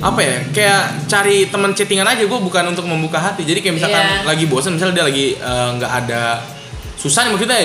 [0.02, 4.02] apa ya kayak cari teman chattingan aja gue bukan untuk membuka hati jadi kayak misalkan
[4.02, 4.26] Iya.
[4.26, 6.42] lagi bosan misalnya dia lagi eh, nggak ada
[6.98, 7.58] susah nih maksudnya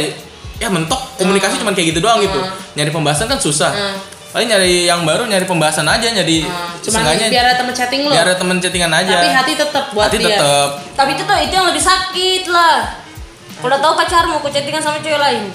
[0.57, 2.37] ya mentok komunikasi cuman kayak gitu doang gitu
[2.73, 3.73] nyari pembahasan kan susah
[4.27, 6.45] paling nyari yang baru nyari pembahasan aja nyari
[6.77, 8.09] cuman seenggaknya biar ada temen chatting lu.
[8.13, 10.29] biar ada temen chattingan aja Tapi hati tetap buat hati dia.
[10.29, 12.75] tetep Tapi itu tuh itu yang lebih sakit lah.
[13.57, 15.49] Kalau tahu pacarmu, aku chattingan sama cewek lain.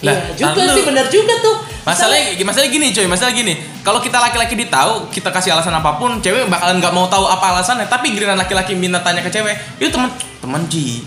[0.00, 1.56] Iya Nah, juga tar sih bener juga tuh.
[1.86, 3.54] Masalahnya masalah gini coy masalah gini.
[3.80, 7.56] Kalau kita laki-laki ditahu kita kasih alasan apa pun cewek bakalan nggak mau tahu apa
[7.56, 7.88] alasannya.
[7.88, 11.04] Tapi giliran laki-laki minta tanya ke cewek itu teman teman ji.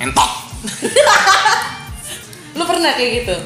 [0.00, 0.30] Entok
[2.58, 3.36] Lu pernah kayak gitu?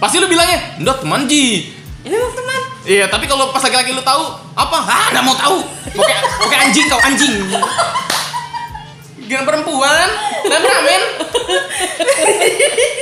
[0.00, 1.76] pasti lu bilangnya enggak teman ji.
[2.00, 2.60] Ini mau teman.
[2.88, 4.78] iya tapi kalau pas laki-laki lu tahu apa?
[4.88, 5.60] Ah nggak mau tahu.
[5.92, 6.14] Oke
[6.48, 7.34] oke anjing kau anjing
[9.30, 10.08] Giliran perempuan
[10.42, 11.02] dan ramen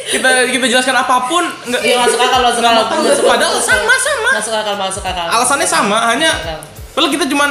[0.08, 2.72] kita kita jelaskan apa pun enggak Iya masuk akal masuk akal.
[2.76, 3.00] Nggak.
[3.02, 5.26] Masuk padahal sama sama Masuk akal masuk akal.
[5.26, 6.30] alasannya sama hanya
[6.92, 7.50] padahal kita cuman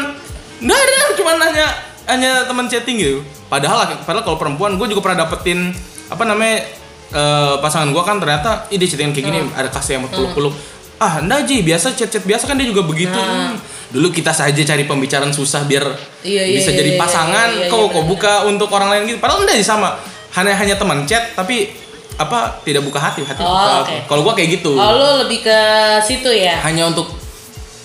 [0.59, 1.65] nggak ada cuman hanya
[2.05, 5.73] hanya teman chatting gitu padahal padahal kalau perempuan gue juga pernah dapetin
[6.07, 6.65] apa namanya
[7.09, 9.53] eh, pasangan gue kan ternyata dia chattingan kayak gini Hmm.
[9.55, 10.53] ada kasih yang peluk-peluk
[10.97, 13.53] ah enggak Ji biasa chat-chat biasa kan dia juga begitu Nah.
[13.53, 13.57] Hmm.
[13.87, 15.85] Dulu kita saja cari pembicaraan susah biar
[16.19, 18.11] Iya, iya, bisa iya, jadi iya, pasangan iya, iya, kau iya, kau benar.
[18.11, 19.95] buka untuk orang lain gitu padahal enggak sih sama
[20.33, 21.71] hanya hanya teman chat tapi
[22.17, 23.95] apa tidak buka hati hati Oh, buka oke.
[24.09, 25.59] kalau gue kayak gitu Oh lu lebih ke
[26.01, 26.59] situ ya?
[26.61, 27.15] hanya untuk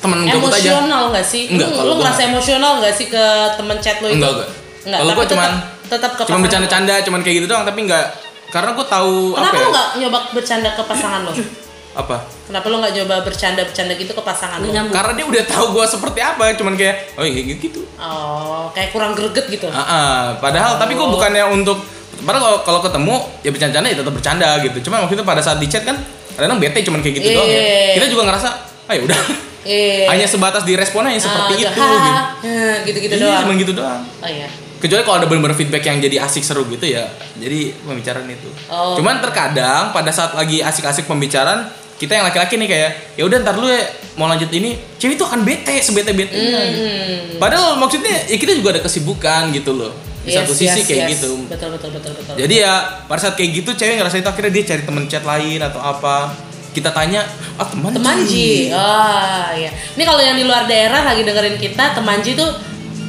[0.02, 1.42] temen gabut aja Emosional nggak sih?
[1.46, 4.18] Enggak, lu, lu gua ngerasa emosional nggak sih ke temen chat lu itu?
[4.18, 4.50] Enggak, enggak.
[4.82, 7.80] Enggak, Kalau gua cuman tetap, tetap ke cuma pasangan bercanda-canda, cuman kayak gitu doang, tapi
[7.86, 8.06] enggak
[8.50, 9.14] karena gue tahu.
[9.32, 9.62] Kenapa apa ya?
[9.62, 11.32] lu nggak nyoba bercanda ke pasangan lu?
[11.92, 12.16] Apa?
[12.42, 14.90] Kenapa lu nggak nyoba bercanda-bercanda gitu ke pasangan nyambung.
[14.90, 17.80] Karena dia udah tahu gue seperti apa, cuman kayak oh iya gitu gitu.
[17.96, 19.68] Oh, kayak kurang greget gitu.
[19.68, 20.20] Ah, ah.
[20.36, 21.12] padahal tapi gue Oh.
[21.12, 21.84] bukannya untuk
[22.18, 24.78] padahal kalau kalau ketemu ya bercanda ya tetap bercanda gitu.
[24.82, 26.00] Cuma waktu itu pada saat di chat kan
[26.32, 27.60] kadang bete cuman kayak gitu doang ya.
[27.60, 27.94] Iya.
[28.00, 28.48] Kita juga ngerasa
[28.82, 29.20] ah ya udah.
[29.62, 31.78] Eh, Hanya sebatas di responnya yang seperti ah, itu gitu.
[31.78, 33.40] "Ha, ha," gitu-gitu Iya, doang.
[33.46, 34.00] cuman gitu doang.
[34.18, 34.48] Oh iya.
[34.82, 37.06] kecuali kalau ada benar-benar feedback yang jadi asik seru gitu ya
[37.38, 38.98] jadi pembicaraan itu Oh.
[38.98, 43.54] cuman terkadang pada saat lagi asik-asik pembicaraan kita yang laki-laki nih kayak ya udah ntar
[43.54, 43.82] lu ya
[44.14, 47.38] mau lanjut ini cewek itu akan bete sebete betenya Hmm.
[47.38, 51.02] padahal maksudnya ya kita juga ada kesibukan gitu loh di Yes, satu sisi yes, kayak
[51.02, 51.10] yes.
[51.18, 52.34] gitu Betul betul betul betul.
[52.38, 52.72] jadi ya
[53.04, 56.30] pada saat kayak gitu cewek ngerasa itu akhirnya dia cari temen chat lain atau apa
[56.72, 57.20] kita tanya
[57.54, 58.72] ah teman Temanji.
[58.72, 59.68] Oh iya.
[59.68, 62.48] Ini kalau yang di luar daerah lagi dengerin kita, temanji tuh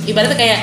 [0.03, 0.59] ibaratnya kayak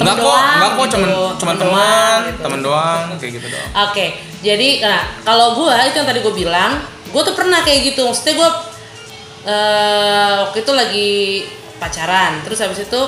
[0.00, 0.92] Enggak kok, doang enggak kok, gitu.
[0.96, 2.40] cuman cuman teman, gitu.
[2.40, 3.68] teman doang, kayak gitu doang.
[3.84, 4.06] Oke,
[4.40, 6.72] jadi nah kalau gue itu yang tadi gue bilang,
[7.08, 8.04] gue tuh pernah kayak gitu.
[8.04, 8.50] Maksudnya gue
[9.44, 11.10] eh waktu itu lagi
[11.76, 13.00] pacaran, terus habis itu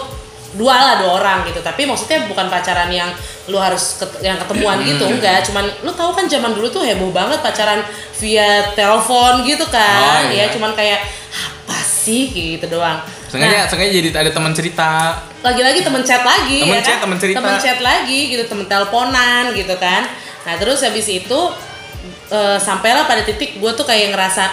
[0.52, 1.60] dua lah dua orang gitu.
[1.60, 3.10] Tapi maksudnya bukan pacaran yang
[3.46, 5.18] lu harus ket- yang ketemuan gitu, Hmm.
[5.18, 5.42] enggak.
[5.42, 7.82] Cuman lu tahu kan zaman dulu tuh heboh banget pacaran
[8.16, 10.46] via telepon gitu kan, Oh, iya.
[10.46, 13.00] ya cuman kayak apa sih gitu doang.
[13.26, 14.90] Sengaja, Nah, sengaja jadi ada teman cerita.
[15.40, 17.00] lagi-lagi temen chat lagi Temen ya chat, kan?
[17.00, 17.38] temen cerita.
[17.40, 20.04] Temen chat lagi gitu temen teleponan gitu kan
[20.40, 21.40] nah terus habis itu
[22.30, 24.44] eh, sampailah pada titik gue tuh kayak ngerasa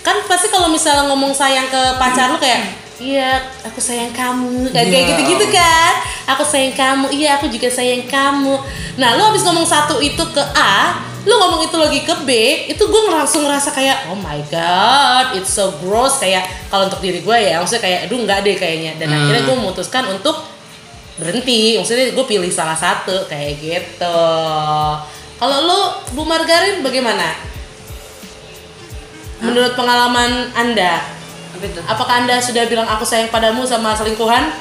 [0.00, 2.62] kan pasti kalau misalnya ngomong sayang ke pacar lu kayak
[2.96, 5.00] iya aku sayang kamu kayak Iya.
[5.10, 5.92] gitu-gitu kan.
[6.26, 8.54] Aku sayang kamu iya aku juga sayang kamu.
[8.96, 12.30] Nah lu habis ngomong satu itu ke A lu ngomong itu lagi ke B
[12.70, 16.18] itu gue langsung ngerasa kayak oh my god it's so gross.
[16.18, 18.92] Kayak kalau untuk diri gue ya maksudnya kayak aduh nggak deh kayaknya.
[18.96, 19.18] Dan Hmm.
[19.20, 20.36] akhirnya gue memutuskan untuk
[21.16, 21.76] berhenti.
[21.76, 24.22] Maksudnya gue pilih salah satu kayak gitu
[25.36, 25.80] kalau lu
[26.16, 27.36] Bu Margarin bagaimana
[29.44, 31.04] menurut pengalaman anda
[31.56, 31.80] Apa itu?
[31.88, 34.52] Apakah anda sudah bilang aku sayang padamu sama selingkuhan?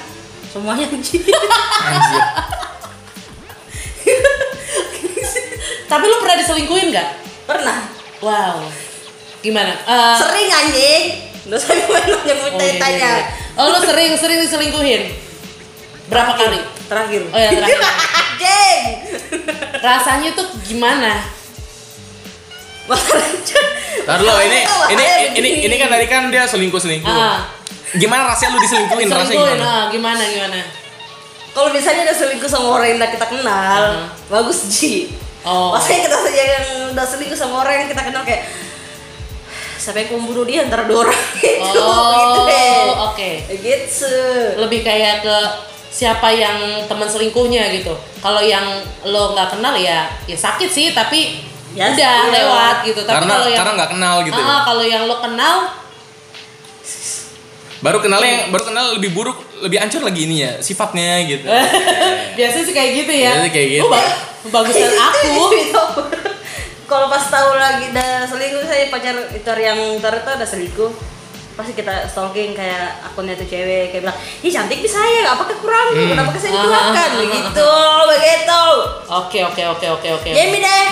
[0.48, 0.88] Semuanya.
[0.88, 1.20] Anjir.
[5.92, 7.10] Tapi lu pernah diselingkuhin nggak?
[7.44, 7.84] Pernah.
[8.24, 8.64] Wow.
[9.44, 9.76] Gimana?
[9.76, 11.04] Eh, Sering anjing.
[11.52, 13.12] Lu saya mau nyebut oh, iya, iya, iya.
[13.60, 15.14] Oh lu sering sering diselingkuhin?
[16.08, 16.64] Berapa kali?
[16.90, 17.22] Terakhir.
[17.30, 17.80] Oh ya terakhir.
[19.86, 21.22] Rasanya tuh gimana?
[24.06, 24.60] Ntar lo ini
[24.92, 27.06] ini ini ini kan tadi kan dia selingkuh selingkuh.
[27.08, 27.50] Ah,
[27.96, 29.08] Gimana rasanya lu diselingkuhin?
[29.08, 29.64] Rasanya gimana?
[29.64, 30.58] ah, gimana gimana?
[31.50, 34.06] Kalau misalnya ada selingkuh sama orang yang udah kita kenal, Hmm.
[34.28, 35.16] bagus Ji.
[35.42, 35.72] Oh.
[35.72, 38.44] Maksudnya kita saja yang udah selingkuh sama orang yang kita kenal kayak
[39.78, 42.82] siapa yang membunuh dia antara dua orang itu Oh, gitu deh.
[43.06, 43.32] oke.
[43.56, 44.14] Gitu.
[44.58, 45.38] Lebih kayak ke
[45.96, 47.96] siapa yang teman selingkuhnya gitu.
[48.20, 48.68] Kalau yang
[49.06, 51.40] lo nggak kenal ya, ya sakit sih, tapi
[51.72, 52.32] Ya, udah iya.
[52.32, 53.04] lewat gitu.
[53.04, 54.40] Tapi Karena kalau yang karena nggak kenal gitu.
[54.40, 55.56] Ah, kalau yang lo kenal,
[57.84, 61.46] Baru kenalnya baru kenal lebih buruk, lebih hancur lagi ini ya sifatnya gitu.
[62.40, 63.30] biasanya sih kayak gitu ya.
[63.30, 63.86] Biasanya kayak gitu.
[63.86, 64.16] Oh, ba-
[64.50, 65.36] bagus dan aku.
[65.54, 65.84] Itu.
[66.86, 70.92] Kalau pas tahu lagi udah selingkuh saya pacar itu yang ntar itu ada selingkuh
[71.56, 75.94] pasti kita stalking kayak akunnya tuh cewek kayak bilang ih cantik bisa ya apa kekurangan
[75.96, 76.12] Hmm.
[76.12, 77.70] kenapa ke sini ah, ah, begitu
[78.06, 78.64] begitu
[79.08, 80.30] Oke oke oke oke oke.
[80.30, 80.88] Jamie deh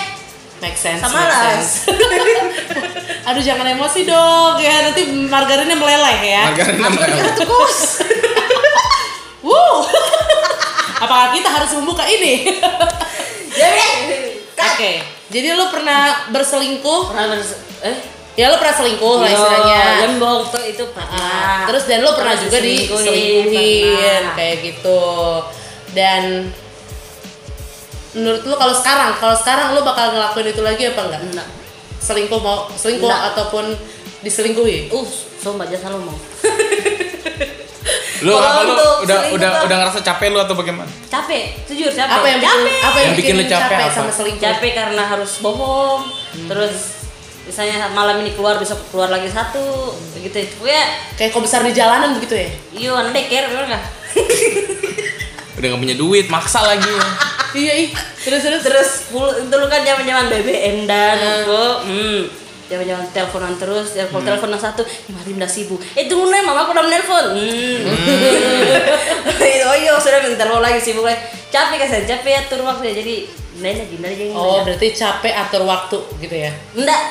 [0.57, 1.03] Make sense.
[1.03, 1.91] Sama make sense.
[3.27, 6.43] Aduh jangan emosi dong ya nanti margarinnya meleleh ya.
[6.47, 7.35] Margarinnya meleleh.
[7.35, 7.99] terus
[9.45, 9.83] Wuh.
[10.97, 12.47] Apakah kita harus membuka ini?
[13.51, 13.91] Jamie
[14.55, 14.91] cut Oke.
[15.27, 17.11] Jadi lo pernah berselingkuh?
[17.11, 17.97] pernah bers- eh
[18.33, 19.81] Ya lo pernah selingkuh lah Iya, istilahnya.
[20.01, 21.57] Gembong tuh itu Ah, pernah.
[21.67, 23.45] terus dan lo pernah Terus juga diselingkuhin,
[23.85, 24.33] pernah.
[24.33, 25.01] kayak gitu.
[25.93, 26.23] Dan
[28.13, 31.21] menurut lo kalau sekarang, kalau sekarang lo bakal ngelakuin itu lagi apa enggak?
[31.23, 31.47] Enggak.
[31.99, 33.29] Selingkuh mau selingkuh Enggak.
[33.31, 33.65] ataupun
[34.19, 34.89] diselingkuhi?
[34.89, 35.05] Uh,
[35.37, 36.17] sumpah jasa lo mau.
[38.21, 38.71] Lu apa lu
[39.03, 40.87] udah udah tuh- udah ngerasa capek lu atau bagaimana?
[41.05, 42.07] Capek, jujur capek.
[42.09, 42.79] Apa yang bikin capek.
[42.81, 43.93] apa yang, Yang bikin lu capek apa?
[43.93, 44.41] sama selingkuh?
[44.41, 46.01] capek karena harus bohong.
[46.47, 47.02] Terus
[47.43, 51.71] misalnya malam ini keluar besok keluar lagi satu begitu itu ya Kayak kok besar di
[51.71, 52.49] jalanan begitu ya?
[52.71, 53.83] iyo anak deker bener nggak
[55.53, 56.91] Udah gak punya duit, maksa lagi.
[57.55, 57.89] iya ih.
[58.17, 58.89] Terus terus terus
[59.47, 61.39] dulu kan zaman zaman BBM dan Hmm.
[61.39, 62.21] itu hmm
[62.63, 66.63] zaman zaman teleponan terus telepon telepon yang satu mari udah sibuk eh tunggu nih mama
[66.63, 67.79] aku udah menelpon hmm.
[69.69, 72.89] oh iya sudah minta telepon lagi sibuk lagi capek kan saya capek ya turun waktu
[72.89, 73.15] ya jadi
[73.59, 76.49] lain lagi lain lagi Oh, berarti capek atur waktu gitu ya?
[76.73, 77.01] enggak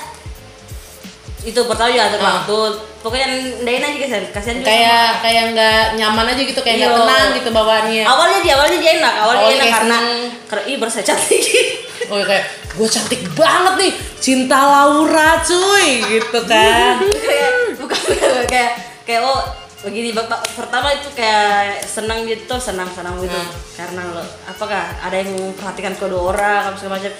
[1.43, 2.39] itu pertama ya atur Ah.
[2.39, 2.57] waktu
[2.99, 3.27] pokoknya
[3.61, 6.99] ndain aja kasihan kasihan juga Kayak kayak nggak nyaman aja gitu, kayak nggak Iya.
[7.01, 8.05] tenang gitu bawaannya.
[8.05, 9.99] awalnya dia awalnya dia enak awalnya, Awalnya dia enak karena
[10.47, 11.43] karena ih berasa cantik
[12.11, 16.95] Oh ya kayak gue cantik banget nih, cinta Laura cuy gitu kan.
[17.27, 18.01] kayak bukan
[18.47, 18.71] kayak
[19.03, 19.43] kayak oh
[19.83, 23.51] begini bapak pertama itu kayak senang gitu senang senang gitu Hmm.
[23.75, 27.11] karena lo apakah ada yang memperhatikan kedua orang apa segala macam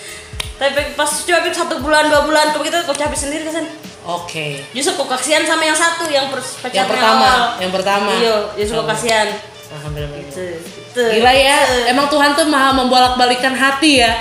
[0.55, 3.67] tapi pas coba satu bulan dua bulan kok kita kok capek sendiri kan
[4.03, 4.59] Oke.
[4.71, 7.41] justru kok kasihan sama yang satu yang pacarnya Yang pertama, awal.
[7.59, 8.11] yang pertama.
[8.15, 9.29] iya justru kok kasihan
[9.73, 10.19] Alhamdulillah.
[10.21, 11.77] itu itu Gila ya, itu.
[11.89, 14.13] emang Tuhan tuh maha membolak-balikan hati ya.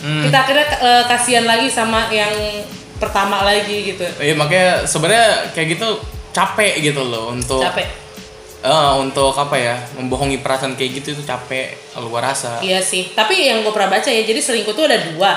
[0.00, 0.24] Hmm.
[0.24, 2.32] Kita akhirnya eh, kasihan lagi sama yang
[2.96, 4.06] pertama lagi gitu.
[4.16, 5.88] Iya makanya sebenarnya kayak gitu
[6.32, 7.84] capek gitu loh untuk Capek.
[8.62, 12.58] Eh, untuk apa ya membohongi perasaan kayak gitu itu capek gua rasa.
[12.58, 15.32] Iya sih, tapi yang gue pernah baca ya, jadi selingkuh tuh ada dua.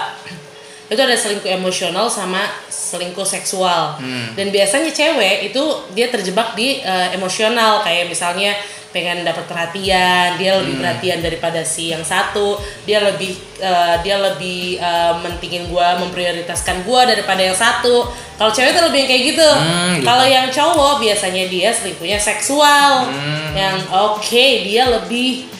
[0.89, 4.01] Itu ada selingkuh emosional sama selingkuh seksual.
[4.01, 4.33] Hmm.
[4.33, 8.57] Dan biasanya cewek itu dia terjebak di eh, emosional kayak misalnya
[8.89, 12.57] pengen dapat perhatian, dia lebih perhatian daripada si yang satu,
[12.89, 18.09] dia lebih eh, dia lebih eh, mentingin gua, memprioritaskan gua daripada yang satu.
[18.41, 19.49] Kalau cewek tuh lebih yang kayak gitu.
[19.49, 20.05] Hmm, gitu.
[20.09, 23.05] Kalau yang cowok biasanya dia selingkuhnya seksual.
[23.05, 23.53] Hmm.
[23.53, 25.59] Yang oke, dia lebih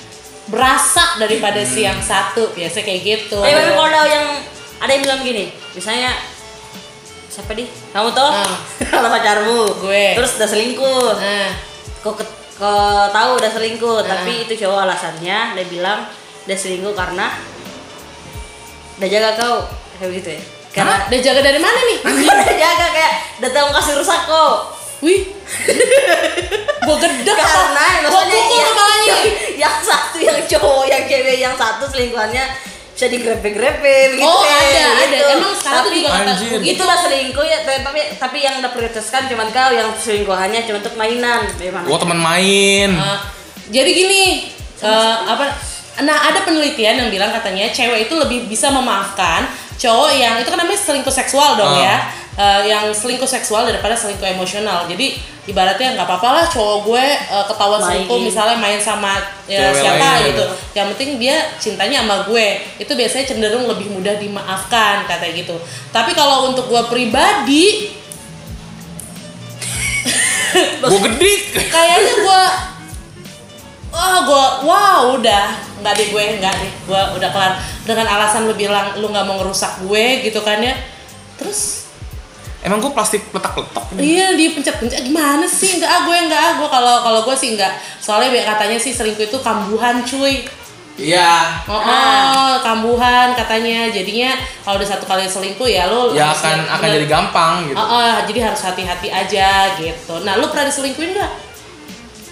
[0.50, 4.28] berasa daripada si yang satu biasa kayak gitu tapi kalau yang
[4.80, 6.16] ada yang bilang gini, misalnya
[7.30, 7.68] siapa di?
[7.92, 8.10] Kamu?
[8.16, 8.58] Ah.
[8.92, 10.16] Kalau pacarmu, Gue.
[10.16, 11.08] Terus udah selingkuh.
[11.16, 11.52] nah
[12.00, 12.14] Kok
[12.60, 12.72] ke,
[13.12, 14.08] tahu udah selingkuh, Ah.
[14.08, 16.08] tapi itu cowok alasannya dia bilang
[16.44, 17.28] dia selingkuh karena
[19.00, 19.58] udah jaga kau
[19.96, 20.42] kayak gitu ya.
[20.70, 21.08] Karena Hah?
[21.08, 21.98] udah jaga dari mana nih
[22.30, 24.56] udah jaga kayak udah tahu kasih rusak kok.
[25.00, 25.32] wih
[26.86, 28.74] gua gedek Karena maksudnya yang,
[29.08, 29.24] yang,
[29.56, 32.44] yang satu yang cowok, yang cewek yang satu selingkuhannya
[33.00, 33.80] bisa digrepe-grepe
[34.12, 35.08] begitu Oh, kayak ada, ada.
[35.08, 35.24] gitu.
[35.32, 36.52] Emang sekarang tuh Tapi- juga kata Anjir.
[36.54, 36.72] begitu.
[36.76, 41.48] itulah selingkuh ya tapi tapi, yang udah prioritaskan cuma kau yang selingkuhannya cuma untuk mainan
[41.56, 42.92] memang Gua teman main.
[42.92, 43.20] Uh,
[43.70, 44.24] jadi gini
[44.84, 45.48] uh, apa
[46.00, 50.60] nah ada penelitian yang bilang katanya cewek itu lebih bisa memaafkan cowok yang itu kan
[50.60, 51.80] namanya selingkuh seksual dong Ah.
[51.80, 51.96] ya
[52.40, 54.88] eh, yang selingkuh seksual daripada selingkuh emosional.
[54.88, 55.20] Jadi
[55.52, 57.88] ibaratnya nggak apa-apa lah cowok gue eh, ketahuan Main.
[57.92, 60.32] selingkuh misalnya main sama ya, Cewek siapa lainnya gitu.
[60.32, 60.46] gitu.
[60.80, 62.48] Yang penting dia cintanya sama gue.
[62.80, 65.56] Itu biasanya cenderung lebih mudah dimaafkan katanya gitu.
[65.92, 67.92] Tapi kalau untuk gue pribadi
[70.82, 71.34] Gue gede.
[71.70, 72.42] kayaknya gue
[73.90, 75.46] wah gue wah udah
[75.82, 77.54] nggak deh gue nggak deh gue udah kelar
[77.86, 80.74] dengan alasan lu bilang lu nggak mau ngerusak gue gitu kan ya
[81.38, 81.89] terus
[82.60, 83.88] Emang gue plastik letak-letak.
[83.96, 87.56] iya dia pencet-pencet gimana sih nggak ah gue nggak ah gue kalau kalau gue sih
[87.56, 90.44] nggak soalnya biar katanya sih selingkuh itu kambuhan cuy
[91.00, 91.64] Iya.
[91.64, 96.58] oh, oh, kambuhan katanya jadinya kalau udah satu kali selingkuh ya lu Ya harus akan
[96.60, 97.78] bener- akan jadi gampang gitu.
[97.80, 99.48] Oh, oh, jadi harus hati-hati aja
[99.80, 101.32] gitu nah lu pernah diselingkuhin nggak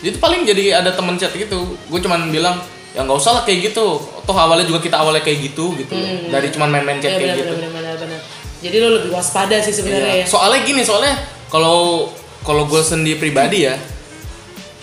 [0.03, 1.57] Itu paling jadi ada temen chat gitu.
[1.87, 2.59] Gue cuman bilang
[2.91, 3.97] ya nggak usah lah kayak gitu.
[3.97, 5.95] Toh awalnya juga kita awalnya kayak gitu gitu.
[5.95, 6.27] Hmm.
[6.27, 7.53] Dari cuman main-main chat Iya kayak benar gitu.
[7.55, 8.21] benar benar benar.
[8.57, 10.23] Jadi lu lebih waspada sih sebenarnya Iya.
[10.23, 10.25] ya.
[10.25, 11.13] Soalnya gini, soalnya
[11.47, 12.09] kalau
[12.41, 13.75] kalau gue sendiri pribadi ya,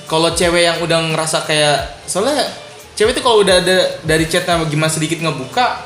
[0.05, 2.45] kalau cewek yang udah ngerasa kayak soalnya
[2.95, 5.83] cewek itu kalau udah ada dari chatnya gimana sedikit ngebuka,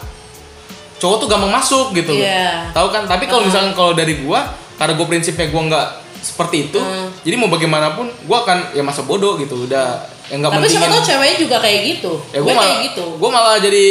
[0.99, 2.25] cowok tuh gampang masuk gitu loh.
[2.27, 2.75] Iya.
[2.75, 3.03] Tahu kan?
[3.07, 4.45] Tapi kalau misalkan kalau dari gua,
[4.77, 5.87] karena gue prinsipnya gua nggak
[6.19, 7.09] seperti itu, Hmm.
[7.23, 11.03] jadi mau bagaimanapun gua akan ya masa bodoh gitu, udah yang nggak Tapi siapa tahu
[11.07, 12.13] ceweknya juga kayak gitu.
[12.35, 13.05] Ya gue gue kayak gitu.
[13.17, 13.87] Gue malah jadi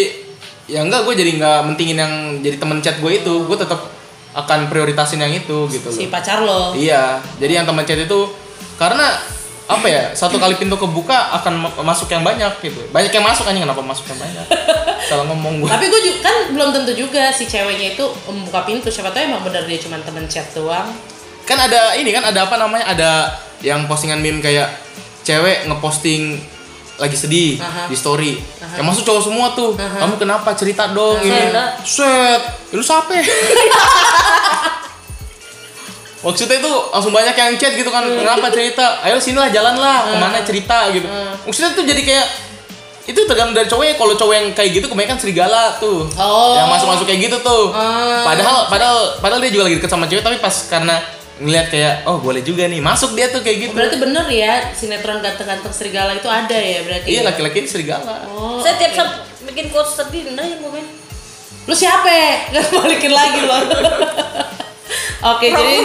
[0.68, 3.34] ya enggak gue jadi nggak mentingin yang jadi temen chat gue itu.
[3.48, 3.88] Gue tetap
[4.38, 5.98] akan prioritasin yang itu gitu loh.
[5.98, 6.78] Si pacar lo.
[6.78, 8.20] Iya, jadi yang teman chat itu
[8.78, 9.18] karena
[9.68, 12.80] apa ya satu kali pintu kebuka akan ma- masuk yang banyak gitu.
[12.94, 14.46] Banyak yang masuk aja kenapa masuk yang banyak?
[15.10, 15.68] Salah ngomong gue.
[15.68, 18.88] Tapi gue juga kan belum tentu juga si ceweknya itu membuka pintu.
[18.88, 20.88] Siapa tahu emang benar dia cuma temen chat doang.
[21.44, 22.88] Kan ada ini kan ada apa namanya?
[22.94, 23.12] Ada
[23.66, 24.70] yang postingan meme kayak
[25.28, 26.40] cewek ngeposting
[26.98, 27.86] lagi sedih Aha.
[27.86, 28.42] di story.
[28.74, 29.74] Yang masuk cowok semua tuh.
[29.74, 30.54] Kamu kenapa?
[30.54, 31.30] Cerita dong ini.
[31.30, 31.64] Cerita.
[31.82, 32.42] Set.
[32.68, 33.14] Ya, lu siapa?
[36.18, 38.04] Maksudnya itu langsung banyak yang chat gitu kan.
[38.04, 39.00] Kenapa cerita?
[39.02, 40.00] Ayo sinilah jalan lah.
[40.04, 41.06] Ke mana cerita gitu.
[41.46, 42.28] Maksudnya tuh jadi kayak
[43.08, 46.60] itu tergantung dari cowoknya kalau cowok yang kayak gitu kebanyakan serigala tuh Oh.
[46.60, 48.20] yang masuk masuk kayak gitu tuh Ah.
[48.28, 51.00] padahal padahal padahal dia juga lagi deket sama cewek tapi pas karena
[51.38, 55.22] ngeliat kayak oh boleh juga nih masuk dia tuh kayak gitu Berarti bener ya sinetron
[55.22, 57.08] ganteng-ganteng serigala itu ada ya berarti.
[57.08, 57.30] iya ya?
[57.30, 58.58] laki-laki ini serigala Oh.
[58.58, 59.12] Saya tiap saat
[59.46, 60.86] bikin quotes sedih, nah yang komen.
[61.68, 62.10] Lu siapa?
[62.52, 63.58] Gak balikin lagi lo.
[65.34, 65.76] Oke, jadi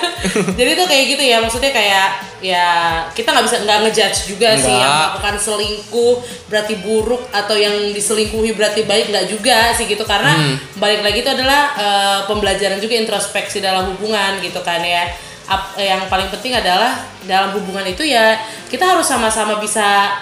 [0.58, 2.68] jadi tuh kayak gitu ya, maksudnya kayak ya
[3.10, 4.98] kita nggak bisa nggak ngejudge juga sih yang Nggak.
[5.18, 6.14] melakukan selingkuh
[6.46, 10.34] berarti buruk atau yang diselingkuhi berarti baik nggak juga sih gitu karena
[10.74, 15.10] balik lagi itu adalah eh, pembelajaran juga introspeksi dalam hubungan gitu kan ya.
[15.44, 20.12] Ap- yang paling penting adalah dalam hubungan itu ya kita harus sama-sama bisa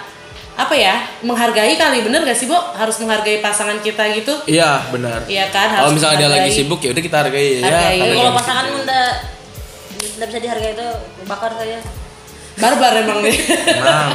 [0.55, 5.21] apa ya menghargai kali bener gak sih Bo harus menghargai pasangan kita gitu iya benar
[5.27, 7.99] Iya kan kalau misalnya dia lagi sibuk ya udah kita hargai ya Hargai.
[8.01, 8.79] ada Kalau pasangan gitu.
[8.81, 9.05] udah
[10.09, 10.87] tidak bisa dihargai itu
[11.25, 11.77] bakar saya.
[12.57, 13.37] Barbar emang nih
[13.77, 14.11] Emang.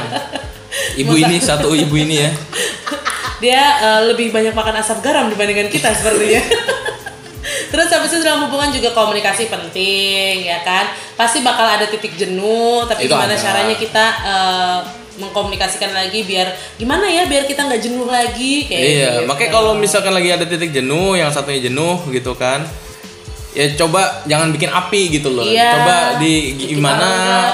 [0.99, 2.29] ibu ini satu ibu ini ya
[3.39, 6.39] dia eh, lebih banyak makan asam garam dibandingkan kita sepertinya
[7.73, 12.85] terus habis itu dalam hubungan juga komunikasi penting ya kan pasti bakal ada titik jenuh
[12.85, 13.41] tapi Itu gimana ada.
[13.41, 14.79] caranya kita eh,
[15.13, 19.29] mengkomunikasikan lagi biar gimana ya biar kita nggak jenuh lagi kayak iya gitu.
[19.29, 22.65] makanya kalau misalkan lagi ada titik jenuh yang satunya jenuh gitu kan
[23.53, 25.77] ya coba jangan bikin api gitu loh Iya.
[25.77, 27.05] coba di gimana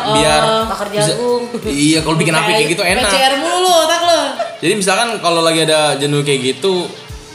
[0.02, 0.16] Oh.
[0.16, 1.20] biar Bakar bisa-
[1.66, 4.20] iya kalau bikin api kayak gitu enak PCR mulu otak lo
[4.60, 6.84] Jadi misalkan kalau lagi ada jenuh kayak gitu,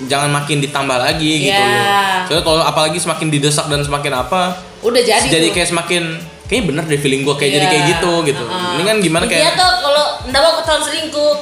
[0.05, 1.65] jangan makin ditambah lagi gitu Iya.
[1.65, 1.85] loh.
[2.27, 5.53] Soalnya kalau apalagi semakin didesak dan semakin apa, udah jadi jadi, tuh.
[5.55, 6.03] kayak semakin
[6.45, 7.71] kayaknya bener deh feeling gua kayak jadi Iya.
[7.71, 8.45] kayak gitu gitu.
[8.45, 11.35] Ini kan gimana kayak tuh kalau nggak mau ketahuan selingkuh,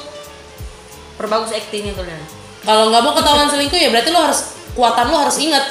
[1.16, 2.22] perbagus aktingnya kalian.
[2.60, 4.40] kalau nggak mau ketahuan selingkuh ya berarti lo harus
[4.72, 5.64] kuatan lo harus inget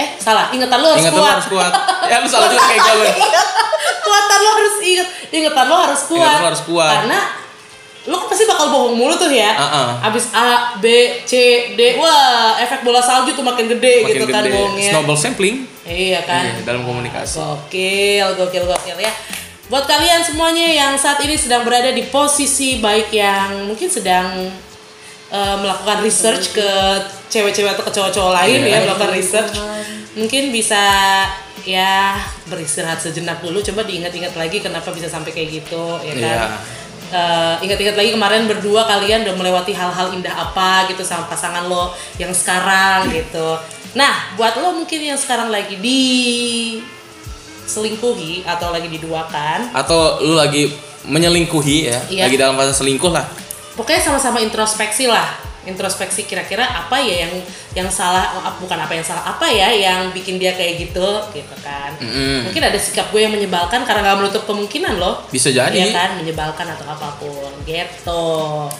[0.00, 1.72] eh salah ingetan lo harus ingat lu kuat harus kuat.
[2.08, 3.08] ya lu salah juga kayak gue.
[4.06, 6.92] kuatan lo harus inget ingetan lo harus kuat Ingatan lo harus kuat.
[6.96, 7.20] karena
[8.00, 10.08] lo kan pasti bakal bohong mulu tuh ya Uh-uh.
[10.08, 10.88] abis A B
[11.22, 11.32] C
[11.76, 14.56] D wah efek bola salju tuh makin gede Makin gitu kan gede.
[14.56, 17.36] bohongnya Snowball sampling iya kan iya, dalam komunikasi.
[17.36, 19.12] Gokil, gokil, gokil ya.
[19.66, 24.48] Buat kalian semuanya yang saat ini sedang berada di posisi baik yang mungkin sedang
[25.30, 26.68] eh, melakukan research ke
[27.28, 28.70] cewek-cewek atau ke cowok-cowok lain Iya.
[28.70, 29.54] ya, melakukan research.
[30.18, 30.82] Mungkin bisa
[31.62, 32.18] ya
[32.48, 36.24] beristirahat sejenak dulu, coba diingat-ingat lagi kenapa bisa sampai kayak gitu, ya kan.
[36.24, 36.46] Iya.
[37.10, 41.90] Eh, ingat-ingat lagi kemarin berdua kalian udah melewati hal-hal indah apa gitu sama pasangan lo
[42.16, 43.58] yang sekarang gitu.
[43.94, 46.02] Nah, buat lo mungkin yang sekarang lagi di
[47.66, 50.70] selingkuhi atau lagi diduakan, Atau lu lagi
[51.06, 52.22] menyelingkuhi ya, Iya.
[52.26, 53.26] lagi dalam fase selingkuh lah.
[53.80, 55.48] Pokoknya sama-sama introspeksi lah.
[55.60, 57.36] introspeksi kira-kira apa ya yang
[57.76, 61.04] yang salah bukan apa yang salah apa ya yang bikin dia kayak gitu
[61.36, 61.92] gitu kan.
[62.00, 62.48] Mm-mm.
[62.48, 65.20] mungkin ada sikap gue yang menyebalkan karena nggak menutup kemungkinan loh.
[65.28, 65.76] Bisa jadi.
[65.76, 66.10] Iya kan?
[66.16, 67.52] Menyebalkan atau apa pun.
[67.68, 68.24] Gitu.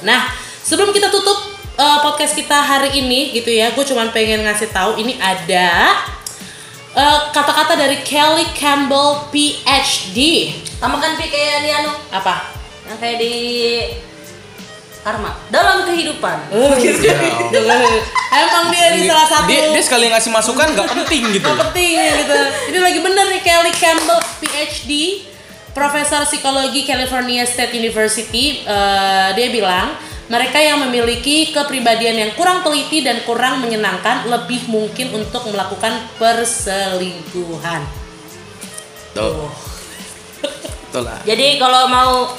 [0.09, 0.33] Nah
[0.65, 4.97] sebelum kita tutup eh, podcast kita hari ini gitu ya gue cuman pengen ngasih tahu
[4.97, 6.01] ini ada
[6.97, 10.17] eh, kata-kata dari Kelly Campbell PhD
[10.81, 12.57] Tambahkan pi kayak di anu apa?
[12.89, 13.35] Yang kayak di
[15.01, 16.37] karma dalam kehidupan.
[16.51, 18.01] Ya Allah.
[18.31, 21.49] Emang dia di salah satu Dia, dia sekali ngasih masukan nggak penting gitu.
[21.51, 22.39] Gak penting gitu.
[22.71, 24.91] Ini lagi bener nih Kelly Campbell PhD,
[25.75, 28.63] Profesor Psikologi California State University.
[28.63, 29.97] Eh, dia bilang
[30.31, 37.83] mereka yang memiliki kepribadian yang kurang teliti dan kurang menyenangkan lebih mungkin untuk melakukan perselingkuhan.
[39.11, 39.51] Tuh.
[40.95, 41.19] Tuh lah.
[41.27, 42.31] Jadi kalau mau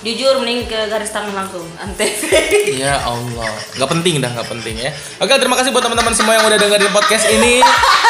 [0.00, 2.00] jujur mending ke garis tangan langsung antv.
[2.80, 4.90] Ya Allah, nggak penting dah, nggak penting ya.
[5.20, 7.60] Oke, terima kasih buat teman-teman semua yang udah dengerin podcast ini.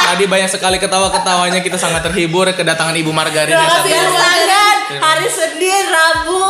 [0.07, 3.59] Tadi banyak sekali ketawa-ketawanya, kita sangat terhibur kedatangan Ibu Margarina.
[3.59, 4.07] Terima kasih, satu.
[4.07, 4.15] Bu.
[4.15, 6.45] Biasakan hari Senin, Rabu.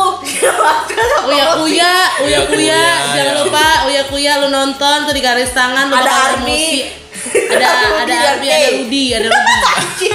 [1.31, 2.83] Uya Uya, Uya Uya Kuya,
[3.13, 3.41] jangan ya.
[3.41, 6.85] lupa Uya Kuya lu nonton tuh di garis tangan lu Ada Army.
[7.53, 7.67] Ada
[8.01, 8.81] ada Army, ada Rudi.
[8.81, 10.09] Rudi, ada Rudi.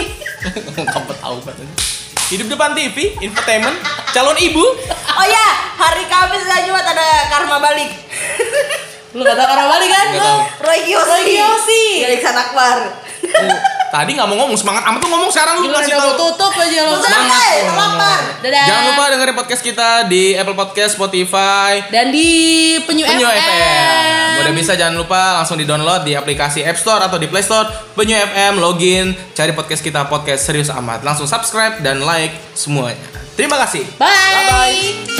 [0.74, 1.95] Kamu tahu katanya.
[2.26, 3.78] Hidup depan TV, infotainment,
[4.10, 4.58] calon ibu.
[5.14, 5.46] Oh ya,
[5.78, 7.86] hari Kamis dan Jumat ada Karma balik.
[9.14, 10.06] Lu gak tau karena balik kan?
[10.10, 10.26] Nggak Lu?
[10.26, 10.40] tahu.
[10.66, 11.06] Roy Kiyoshi.
[11.06, 11.84] Roy Kiyoshi.
[12.02, 12.76] Dari Akbar.
[13.86, 16.18] Tadi nggak mau ngomong semangat amat tuh ngomong sekarang lu kasih mau tahu.
[16.34, 16.98] tutup aja lu.
[16.98, 17.54] Semangat.
[17.70, 18.18] Lapar.
[18.42, 18.64] Dadah.
[18.66, 22.28] Jangan lupa dengerin podcast kita di Apple Podcast, Spotify, Dan di
[22.82, 23.38] Penyu, Penyu FM.
[23.38, 24.32] FM.
[24.36, 27.66] Udah bisa jangan lupa langsung di-download di aplikasi App Store atau di Play Store.
[27.94, 31.00] Penyu FM, login, cari podcast kita podcast serius amat.
[31.00, 32.98] Langsung subscribe dan like semuanya.
[33.36, 33.84] Terima kasih.
[33.96, 34.08] Bye.
[34.08, 35.15] Bye-bye.